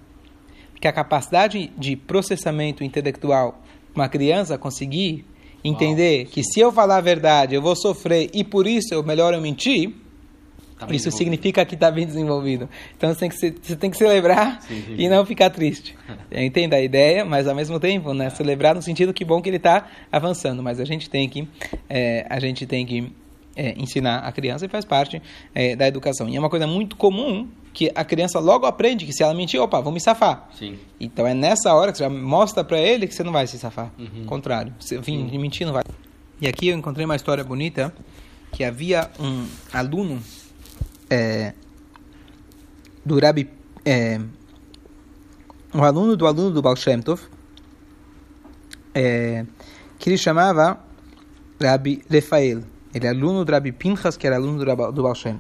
Porque 0.76 0.86
a 0.86 0.92
capacidade 0.92 1.72
de 1.78 1.96
processamento 1.96 2.84
intelectual 2.84 3.62
uma 3.94 4.10
criança 4.10 4.58
conseguir 4.58 5.24
entender 5.64 6.26
que 6.26 6.44
se 6.44 6.60
eu 6.60 6.70
falar 6.70 6.98
a 6.98 7.00
verdade, 7.00 7.54
eu 7.54 7.62
vou 7.62 7.74
sofrer 7.74 8.28
e 8.34 8.44
por 8.44 8.66
isso 8.66 8.92
é 8.92 9.02
melhor 9.02 9.32
eu 9.32 9.40
mentir, 9.40 9.94
tá 10.78 10.86
isso 10.90 11.10
significa 11.10 11.64
que 11.64 11.74
está 11.74 11.90
bem 11.90 12.06
desenvolvido. 12.06 12.68
Então 12.94 13.08
você 13.08 13.20
tem 13.20 13.28
que, 13.30 13.36
se, 13.36 13.54
você 13.62 13.74
tem 13.74 13.90
que 13.90 13.96
celebrar 13.96 14.60
sim, 14.60 14.82
sim. 14.82 14.96
e 14.98 15.08
não 15.08 15.24
ficar 15.24 15.48
triste. 15.48 15.96
Entenda 16.30 16.76
a 16.76 16.82
ideia, 16.82 17.24
mas 17.24 17.48
ao 17.48 17.54
mesmo 17.54 17.80
tempo, 17.80 18.12
né, 18.12 18.28
celebrar 18.28 18.74
no 18.74 18.82
sentido 18.82 19.14
que 19.14 19.24
bom 19.24 19.40
que 19.40 19.48
ele 19.48 19.56
está 19.56 19.88
avançando. 20.12 20.62
Mas 20.62 20.78
a 20.78 20.84
gente 20.84 21.08
tem 21.08 21.26
que, 21.26 21.48
é, 21.88 22.26
a 22.28 22.38
gente 22.38 22.66
tem 22.66 22.84
que 22.84 23.10
é, 23.56 23.74
ensinar 23.76 24.18
a 24.18 24.30
criança 24.30 24.66
e 24.66 24.68
faz 24.68 24.84
parte 24.84 25.20
é, 25.54 25.74
da 25.74 25.88
educação. 25.88 26.28
E 26.28 26.36
é 26.36 26.38
uma 26.38 26.50
coisa 26.50 26.66
muito 26.66 26.96
comum 26.96 27.48
que 27.72 27.90
a 27.94 28.04
criança 28.04 28.38
logo 28.38 28.66
aprende 28.66 29.04
que 29.04 29.12
se 29.12 29.22
ela 29.22 29.34
mentir, 29.34 29.60
opa, 29.60 29.80
vou 29.80 29.92
me 29.92 30.00
safar. 30.00 30.48
Sim. 30.56 30.78
Então 31.00 31.26
é 31.26 31.34
nessa 31.34 31.74
hora 31.74 31.90
que 31.90 31.98
você 31.98 32.04
já 32.04 32.10
mostra 32.10 32.62
para 32.62 32.78
ele 32.78 33.06
que 33.06 33.14
você 33.14 33.24
não 33.24 33.32
vai 33.32 33.46
se 33.46 33.58
safar. 33.58 33.90
Uhum. 33.98 34.24
Contrário, 34.26 34.74
se 34.78 34.96
vim 34.98 35.26
mentir 35.38 35.66
não 35.66 35.72
vai. 35.72 35.82
E 36.40 36.46
aqui 36.46 36.68
eu 36.68 36.76
encontrei 36.76 37.04
uma 37.04 37.16
história 37.16 37.42
bonita 37.42 37.92
que 38.52 38.62
havia 38.62 39.10
um 39.18 39.46
aluno 39.72 40.22
é, 41.10 41.52
do 43.04 43.18
Rabi, 43.18 43.48
é, 43.84 44.20
um 45.74 45.82
aluno 45.82 46.16
do 46.16 46.26
aluno 46.26 46.50
do 46.50 46.62
Baal 46.62 46.76
Shem 46.76 47.00
Tov, 47.00 47.22
é, 48.94 49.44
que 49.98 50.10
ele 50.10 50.18
chamava 50.18 50.78
Rabi 51.60 52.02
Rafael. 52.10 52.75
Ele 52.94 53.06
é 53.06 53.10
aluno 53.10 53.44
do 53.44 53.52
Rabi 53.52 53.72
Pinchas, 53.72 54.16
que 54.16 54.26
era 54.26 54.36
aluno 54.36 54.58
do, 54.92 55.02
Baal 55.02 55.14
Shem. 55.14 55.38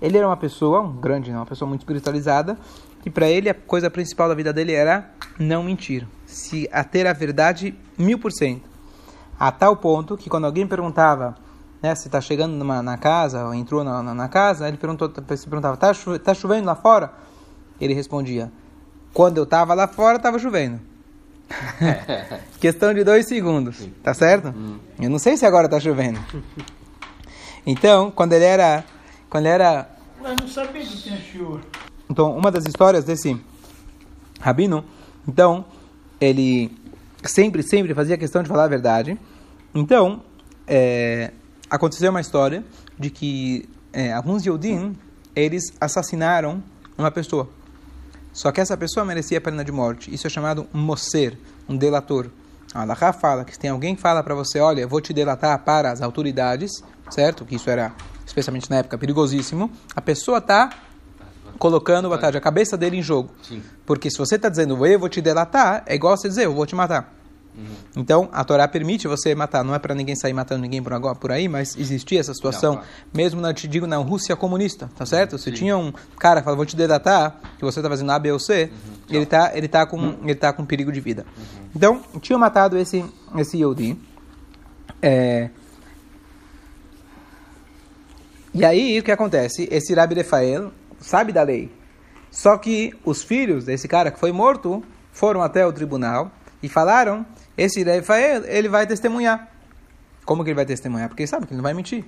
Ele 0.00 0.18
era 0.18 0.26
uma 0.26 0.36
pessoa, 0.36 0.80
um 0.80 1.00
grande, 1.00 1.30
uma 1.30 1.46
pessoa 1.46 1.68
muito 1.68 1.80
espiritualizada, 1.80 2.58
e 3.04 3.10
para 3.10 3.28
ele 3.28 3.48
a 3.48 3.54
coisa 3.54 3.90
principal 3.90 4.28
da 4.28 4.34
vida 4.34 4.52
dele 4.52 4.72
era 4.72 5.10
não 5.38 5.62
mentir, 5.62 6.06
se 6.26 6.68
ater 6.72 7.06
à 7.06 7.12
verdade 7.12 7.74
mil 7.96 8.18
por 8.18 8.32
cento. 8.32 8.68
A 9.38 9.50
tal 9.50 9.76
ponto 9.76 10.16
que 10.16 10.28
quando 10.28 10.44
alguém 10.44 10.66
perguntava 10.66 11.36
né, 11.82 11.94
se 11.94 12.08
está 12.08 12.20
chegando 12.20 12.54
numa, 12.54 12.82
na 12.82 12.98
casa, 12.98 13.44
ou 13.44 13.54
entrou 13.54 13.84
na, 13.84 14.02
na, 14.02 14.14
na, 14.14 14.28
casa, 14.28 14.68
ele 14.68 14.76
perguntou, 14.76 15.08
se 15.08 15.48
perguntava, 15.48 15.74
está 15.74 15.92
tá 16.18 16.34
chovendo 16.34 16.66
lá 16.66 16.74
fora? 16.74 17.12
Ele 17.80 17.94
respondia, 17.94 18.50
quando 19.12 19.38
eu 19.38 19.44
estava 19.44 19.74
lá 19.74 19.86
fora, 19.86 20.16
estava 20.16 20.38
chovendo. 20.38 20.80
Questão 22.60 22.92
de 22.92 23.04
dois 23.04 23.26
segundos, 23.26 23.88
tá 24.02 24.12
certo? 24.14 24.48
Hum. 24.48 24.78
Eu 25.00 25.10
não 25.10 25.18
sei 25.18 25.36
se 25.36 25.46
agora 25.46 25.66
está 25.66 25.80
chovendo. 25.80 26.20
Então, 27.66 28.10
quando 28.10 28.32
ele 28.32 28.44
era, 28.44 28.84
quando 29.28 29.46
ele 29.46 29.54
era, 29.54 29.88
mas 30.20 30.36
não 30.40 30.48
sabia 30.48 30.82
que 30.82 30.96
tinha 30.96 31.18
chuva. 31.18 31.60
Então, 32.10 32.36
uma 32.36 32.50
das 32.50 32.66
histórias 32.66 33.04
desse 33.04 33.38
rabino, 34.40 34.84
então, 35.26 35.64
ele 36.20 36.70
sempre, 37.24 37.62
sempre 37.62 37.94
fazia 37.94 38.16
questão 38.16 38.42
de 38.42 38.48
falar 38.48 38.64
a 38.64 38.68
verdade. 38.68 39.18
Então, 39.74 40.22
é, 40.66 41.32
aconteceu 41.70 42.10
uma 42.10 42.20
história 42.20 42.64
de 42.98 43.10
que 43.10 43.68
é, 43.92 44.12
alguns 44.12 44.44
Yodim, 44.44 44.96
eles 45.34 45.64
assassinaram 45.80 46.62
uma 46.96 47.10
pessoa. 47.10 47.48
Só 48.38 48.52
que 48.52 48.60
essa 48.60 48.76
pessoa 48.76 49.04
merecia 49.04 49.38
a 49.38 49.40
pena 49.40 49.64
de 49.64 49.72
morte. 49.72 50.14
Isso 50.14 50.28
é 50.28 50.30
chamado 50.30 50.68
um 50.72 50.78
moser, 50.78 51.36
um 51.68 51.76
delator. 51.76 52.30
A 52.72 52.82
Allah 52.82 53.12
fala 53.12 53.44
que 53.44 53.52
se 53.52 53.58
tem 53.58 53.68
alguém 53.68 53.96
que 53.96 54.00
fala 54.00 54.22
para 54.22 54.32
você, 54.32 54.60
olha, 54.60 54.86
vou 54.86 55.00
te 55.00 55.12
delatar 55.12 55.58
para 55.64 55.90
as 55.90 56.00
autoridades, 56.00 56.70
certo? 57.10 57.44
Que 57.44 57.56
isso 57.56 57.68
era, 57.68 57.92
especialmente 58.24 58.70
na 58.70 58.76
época, 58.76 58.96
perigosíssimo. 58.96 59.68
A 59.92 60.00
pessoa 60.00 60.38
está 60.38 60.70
colocando 61.58 62.14
a 62.14 62.40
cabeça 62.40 62.76
dele 62.76 62.98
em 62.98 63.02
jogo. 63.02 63.28
Sim. 63.42 63.60
Porque 63.84 64.08
se 64.08 64.16
você 64.16 64.36
está 64.36 64.48
dizendo, 64.48 64.86
eu 64.86 65.00
vou 65.00 65.08
te 65.08 65.20
delatar, 65.20 65.82
é 65.84 65.96
igual 65.96 66.16
você 66.16 66.28
dizer, 66.28 66.44
eu 66.44 66.54
vou 66.54 66.64
te 66.64 66.76
matar. 66.76 67.12
Uhum. 67.58 67.64
Então, 67.96 68.28
a 68.32 68.44
Torá 68.44 68.68
permite 68.68 69.08
você 69.08 69.34
matar. 69.34 69.64
Não 69.64 69.74
é 69.74 69.78
para 69.78 69.94
ninguém 69.94 70.14
sair 70.14 70.32
matando 70.32 70.62
ninguém 70.62 70.82
por, 70.82 70.92
agora, 70.92 71.14
por 71.14 71.32
aí, 71.32 71.48
mas 71.48 71.76
existia 71.76 72.20
essa 72.20 72.32
situação, 72.32 72.76
não, 72.76 72.82
mesmo, 73.12 73.40
na, 73.40 73.52
te 73.52 73.66
digo, 73.66 73.86
na 73.86 73.96
Rússia 73.96 74.36
comunista, 74.36 74.88
tá 74.96 75.04
certo? 75.04 75.36
Se 75.36 75.50
tinha 75.50 75.76
um 75.76 75.92
cara 76.18 76.40
que 76.40 76.44
fala, 76.44 76.56
vou 76.56 76.66
te 76.66 76.76
delatar, 76.76 77.40
que 77.58 77.64
você 77.64 77.80
está 77.80 77.90
fazendo 77.90 78.12
A, 78.12 78.18
B 78.18 78.30
ou 78.30 78.38
C, 78.38 78.70
uhum. 78.70 78.92
ele 79.10 79.24
está 79.24 79.50
ele 79.54 79.68
tá 79.68 79.84
com, 79.84 80.16
ele 80.22 80.34
tá 80.34 80.52
com 80.52 80.64
perigo 80.64 80.92
de 80.92 81.00
vida. 81.00 81.26
Uhum. 81.36 81.44
Então, 81.74 82.02
tinha 82.20 82.38
matado 82.38 82.78
esse, 82.78 83.04
esse 83.36 83.58
Yodi. 83.58 83.98
É, 85.02 85.50
e 88.54 88.64
aí, 88.64 88.98
o 88.98 89.02
que 89.02 89.12
acontece? 89.12 89.68
Esse 89.70 89.94
Rabi 89.94 90.14
Rafael 90.16 90.72
sabe 90.98 91.32
da 91.32 91.42
lei. 91.42 91.70
Só 92.30 92.56
que 92.56 92.92
os 93.04 93.22
filhos 93.22 93.64
desse 93.64 93.86
cara 93.86 94.10
que 94.10 94.18
foi 94.18 94.32
morto 94.32 94.82
foram 95.12 95.42
até 95.42 95.66
o 95.66 95.72
tribunal 95.72 96.30
e 96.62 96.68
falaram 96.68 97.24
esse 97.58 97.82
Rafael, 97.82 98.44
ele 98.44 98.68
vai 98.68 98.86
testemunhar. 98.86 99.50
Como 100.24 100.44
que 100.44 100.50
ele 100.50 100.54
vai 100.54 100.64
testemunhar? 100.64 101.08
Porque 101.08 101.24
ele 101.24 101.28
sabe 101.28 101.44
que 101.44 101.52
ele 101.52 101.56
não 101.56 101.64
vai 101.64 101.74
mentir. 101.74 102.04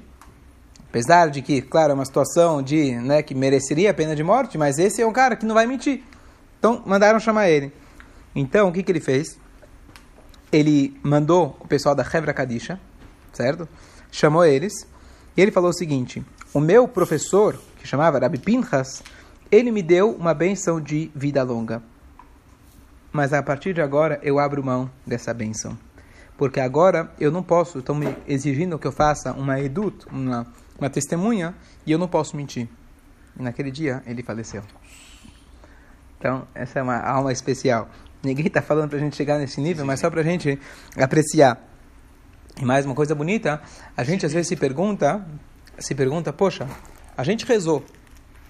Apesar 0.88 1.28
de 1.28 1.42
que, 1.42 1.60
claro, 1.60 1.90
é 1.90 1.94
uma 1.94 2.04
situação 2.04 2.62
de, 2.62 2.92
né, 2.94 3.20
que 3.20 3.34
mereceria 3.34 3.90
a 3.90 3.94
pena 3.94 4.14
de 4.14 4.22
morte, 4.22 4.56
mas 4.56 4.78
esse 4.78 5.02
é 5.02 5.06
um 5.06 5.12
cara 5.12 5.34
que 5.34 5.44
não 5.44 5.54
vai 5.54 5.66
mentir. 5.66 6.04
Então, 6.56 6.82
mandaram 6.86 7.18
chamar 7.18 7.50
ele. 7.50 7.72
Então, 8.32 8.68
o 8.68 8.72
que, 8.72 8.80
que 8.80 8.92
ele 8.92 9.00
fez? 9.00 9.36
Ele 10.52 10.96
mandou 11.02 11.56
o 11.58 11.66
pessoal 11.66 11.96
da 11.96 12.04
Hevra 12.04 12.32
Kadisha, 12.32 12.78
certo? 13.32 13.68
Chamou 14.12 14.44
eles 14.44 14.86
e 15.36 15.42
ele 15.42 15.50
falou 15.50 15.70
o 15.70 15.74
seguinte: 15.74 16.24
O 16.54 16.60
meu 16.60 16.86
professor, 16.86 17.60
que 17.76 17.88
chamava 17.88 18.18
Rabi 18.20 18.38
Pinchas, 18.38 19.02
ele 19.50 19.72
me 19.72 19.82
deu 19.82 20.10
uma 20.10 20.34
benção 20.34 20.80
de 20.80 21.10
vida 21.14 21.42
longa 21.42 21.82
mas 23.12 23.32
a 23.32 23.42
partir 23.42 23.74
de 23.74 23.80
agora 23.80 24.18
eu 24.22 24.38
abro 24.38 24.64
mão 24.64 24.90
dessa 25.06 25.32
benção. 25.34 25.76
Porque 26.36 26.60
agora 26.60 27.12
eu 27.18 27.30
não 27.30 27.42
posso, 27.42 27.80
estão 27.80 27.94
me 27.94 28.16
exigindo 28.26 28.78
que 28.78 28.86
eu 28.86 28.92
faça 28.92 29.32
uma 29.32 29.60
edut, 29.60 30.06
uma, 30.10 30.46
uma 30.78 30.88
testemunha, 30.88 31.54
e 31.86 31.92
eu 31.92 31.98
não 31.98 32.08
posso 32.08 32.36
mentir. 32.36 32.68
E 33.38 33.42
naquele 33.42 33.70
dia 33.70 34.02
ele 34.06 34.22
faleceu. 34.22 34.62
Então, 36.18 36.46
essa 36.54 36.78
é 36.78 36.82
uma 36.82 36.98
alma 36.98 37.32
especial. 37.32 37.88
Ninguém 38.22 38.46
está 38.46 38.60
falando 38.60 38.90
para 38.90 38.98
a 38.98 39.00
gente 39.00 39.16
chegar 39.16 39.38
nesse 39.38 39.60
nível, 39.60 39.84
mas 39.84 40.00
só 40.00 40.10
para 40.10 40.20
a 40.20 40.24
gente 40.24 40.58
apreciar. 40.96 41.58
E 42.60 42.64
mais 42.64 42.84
uma 42.84 42.94
coisa 42.94 43.14
bonita, 43.14 43.60
a 43.96 44.04
gente 44.04 44.26
às 44.26 44.32
vezes 44.32 44.48
se 44.48 44.56
pergunta, 44.56 45.26
se 45.78 45.94
pergunta, 45.94 46.32
poxa, 46.32 46.68
a 47.16 47.24
gente 47.24 47.46
rezou. 47.46 47.84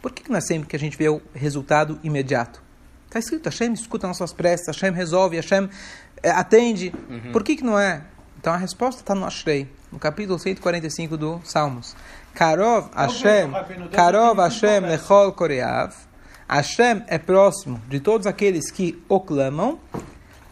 Por 0.03 0.13
que 0.13 0.29
não 0.29 0.37
é 0.37 0.41
sempre 0.41 0.69
que 0.69 0.75
a 0.75 0.79
gente 0.79 0.97
vê 0.97 1.09
o 1.09 1.21
resultado 1.35 1.99
imediato? 2.03 2.70
Está 3.11 3.19
escrito, 3.19 3.47
Hashem 3.47 3.73
escuta 3.73 4.07
nossas 4.07 4.33
preces, 4.33 4.69
Hashem 4.69 4.93
resolve, 4.93 5.35
Hashem 5.35 5.69
é, 6.23 6.31
atende. 6.31 6.95
Uhum. 7.09 7.33
Por 7.33 7.43
que, 7.43 7.57
que 7.57 7.65
não 7.65 7.77
é? 7.77 8.05
Então 8.39 8.53
a 8.53 8.57
resposta 8.57 9.01
está 9.01 9.17
no 9.17 9.27
Ashrei, 9.27 9.69
no 9.91 9.99
capítulo 9.99 10.39
145 10.39 11.17
do 11.17 11.41
Salmos. 11.43 11.97
Karov 12.33 12.89
Hashem, 12.95 13.51
Karov 13.91 14.39
Hashem 14.39 14.83
lechol 14.83 15.33
koreav. 15.33 15.93
Hashem 16.49 17.03
é 17.09 17.19
próximo 17.19 17.83
de 17.89 17.99
todos 17.99 18.29
aqueles 18.29 18.71
que 18.71 19.03
o 19.09 19.19
clamam. 19.19 19.81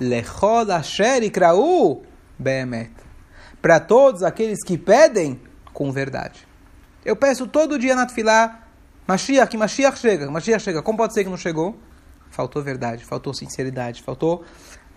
Lechol 0.00 0.68
Asher 0.72 1.22
ikrau 1.22 2.02
beemet. 2.36 2.90
Para 3.62 3.78
todos 3.78 4.24
aqueles 4.24 4.64
que 4.64 4.76
pedem 4.76 5.40
com 5.72 5.92
verdade. 5.92 6.44
Eu 7.04 7.14
peço 7.14 7.46
todo 7.46 7.78
dia 7.78 7.94
na 7.94 8.04
Tfilá, 8.04 8.64
Mashiach, 9.06 9.48
que 9.48 9.56
Mashiach 9.56 9.96
chega, 9.96 10.28
Mashiach 10.28 10.60
chega. 10.60 10.82
Como 10.82 10.98
pode 10.98 11.14
ser 11.14 11.22
que 11.22 11.30
não 11.30 11.36
chegou? 11.36 11.78
Faltou 12.30 12.62
verdade, 12.62 13.04
faltou 13.04 13.34
sinceridade, 13.34 14.02
faltou 14.02 14.44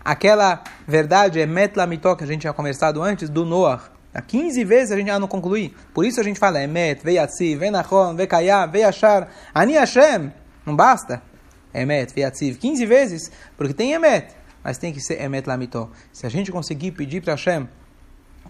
aquela 0.04 0.62
verdade, 0.86 1.40
é 1.40 1.46
metlamitó, 1.46 2.14
que 2.14 2.24
a 2.24 2.26
gente 2.26 2.42
tinha 2.42 2.52
conversado 2.52 3.02
antes, 3.02 3.28
do 3.28 3.44
Noah. 3.44 3.90
Há 4.14 4.20
15 4.20 4.64
vezes 4.64 4.92
a 4.92 4.96
gente 4.96 5.06
já 5.06 5.18
não 5.18 5.28
conclui. 5.28 5.74
Por 5.94 6.04
isso 6.04 6.20
a 6.20 6.22
gente 6.22 6.38
fala 6.38 6.62
Emet, 6.62 7.02
Veiatziv, 7.02 7.58
Venachon, 7.58 8.14
Vekayah, 8.14 8.66
Veiachar, 8.66 9.28
Ani 9.54 9.72
Hashem. 9.72 10.30
Não 10.66 10.76
basta. 10.76 11.22
Emet, 11.72 12.12
Veiatziv. 12.12 12.58
15 12.58 12.84
vezes, 12.84 13.30
porque 13.56 13.72
tem 13.72 13.92
Emet. 13.92 14.34
Mas 14.62 14.76
tem 14.76 14.92
que 14.92 15.00
ser 15.00 15.20
Emet 15.20 15.48
Lamitó. 15.48 15.90
Se 16.12 16.26
a 16.26 16.28
gente 16.28 16.52
conseguir 16.52 16.92
pedir 16.92 17.22
para 17.22 17.32
Hashem 17.32 17.66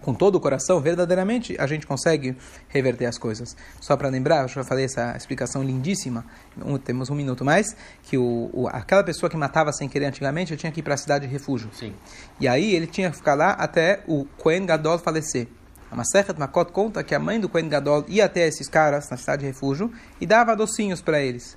com 0.01 0.13
todo 0.13 0.35
o 0.35 0.39
coração, 0.39 0.79
verdadeiramente, 0.81 1.55
a 1.59 1.65
gente 1.65 1.87
consegue 1.87 2.35
reverter 2.67 3.05
as 3.05 3.17
coisas. 3.17 3.55
Só 3.79 3.95
para 3.95 4.09
lembrar, 4.09 4.43
eu 4.43 4.47
já 4.47 4.63
falei 4.63 4.85
essa 4.85 5.15
explicação 5.15 5.63
lindíssima, 5.63 6.25
um, 6.63 6.77
temos 6.77 7.09
um 7.09 7.15
minuto 7.15 7.45
mais, 7.45 7.75
que 8.03 8.17
o, 8.17 8.49
o, 8.53 8.67
aquela 8.67 9.03
pessoa 9.03 9.29
que 9.29 9.37
matava 9.37 9.71
sem 9.71 9.87
querer 9.87 10.05
antigamente, 10.05 10.55
tinha 10.57 10.71
que 10.71 10.81
ir 10.81 10.83
para 10.83 10.95
a 10.95 10.97
cidade 10.97 11.25
de 11.25 11.31
refúgio. 11.31 11.69
Sim. 11.73 11.93
E 12.39 12.47
aí 12.47 12.73
ele 12.75 12.87
tinha 12.87 13.09
que 13.09 13.17
ficar 13.17 13.35
lá 13.35 13.51
até 13.51 14.03
o 14.07 14.25
Kohen 14.37 14.65
Gadol 14.65 14.99
falecer. 14.99 15.47
A 15.89 15.95
Masechet 15.95 16.37
Makot 16.39 16.71
conta 16.71 17.03
que 17.03 17.13
a 17.13 17.19
mãe 17.19 17.39
do 17.39 17.47
Kohen 17.47 17.69
Gadol 17.69 18.03
ia 18.07 18.25
até 18.25 18.47
esses 18.47 18.67
caras 18.67 19.09
na 19.11 19.17
cidade 19.17 19.41
de 19.41 19.47
refúgio 19.47 19.91
e 20.19 20.25
dava 20.25 20.55
docinhos 20.55 21.01
para 21.01 21.21
eles, 21.21 21.55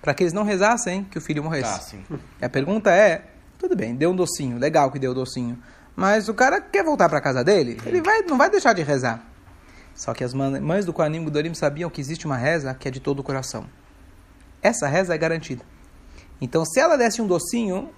para 0.00 0.12
que 0.12 0.24
eles 0.24 0.32
não 0.32 0.42
rezassem 0.42 1.04
que 1.04 1.16
o 1.16 1.20
filho 1.20 1.44
morresse. 1.44 1.96
Ah, 2.10 2.16
e 2.40 2.44
a 2.44 2.48
pergunta 2.48 2.90
é, 2.90 3.24
tudo 3.56 3.76
bem, 3.76 3.94
deu 3.94 4.10
um 4.10 4.16
docinho, 4.16 4.58
legal 4.58 4.90
que 4.90 4.98
deu 4.98 5.12
o 5.12 5.14
docinho, 5.14 5.56
mas 5.94 6.28
o 6.28 6.34
cara 6.34 6.60
quer 6.60 6.84
voltar 6.84 7.08
para 7.08 7.20
casa 7.20 7.44
dele, 7.44 7.78
ele 7.84 8.00
vai, 8.00 8.22
não 8.22 8.38
vai 8.38 8.50
deixar 8.50 8.72
de 8.72 8.82
rezar. 8.82 9.22
Só 9.94 10.14
que 10.14 10.24
as 10.24 10.32
mães 10.32 10.84
do 10.86 10.92
Kohanim 10.92 11.24
Gudorim 11.24 11.52
sabiam 11.54 11.90
que 11.90 12.00
existe 12.00 12.24
uma 12.24 12.36
reza 12.36 12.74
que 12.74 12.88
é 12.88 12.90
de 12.90 13.00
todo 13.00 13.20
o 13.20 13.22
coração. 13.22 13.66
Essa 14.62 14.86
reza 14.86 15.14
é 15.14 15.18
garantida. 15.18 15.64
Então, 16.40 16.64
se 16.64 16.80
ela 16.80 16.96
desse 16.96 17.20
um 17.20 17.26
docinho, 17.26 17.90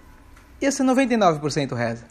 ia 0.61 0.73
ser 0.73 0.83
99% 0.83 1.75
reza. 1.75 2.05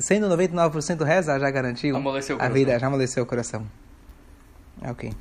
Sendo 0.00 0.28
99% 0.28 1.02
reza, 1.02 1.38
já 1.38 1.50
garantiu 1.50 1.96
a 2.38 2.48
vida, 2.48 2.78
já 2.78 2.86
amoleceu 2.86 3.22
o 3.22 3.26
coração. 3.26 3.66
Ok. 4.82 5.12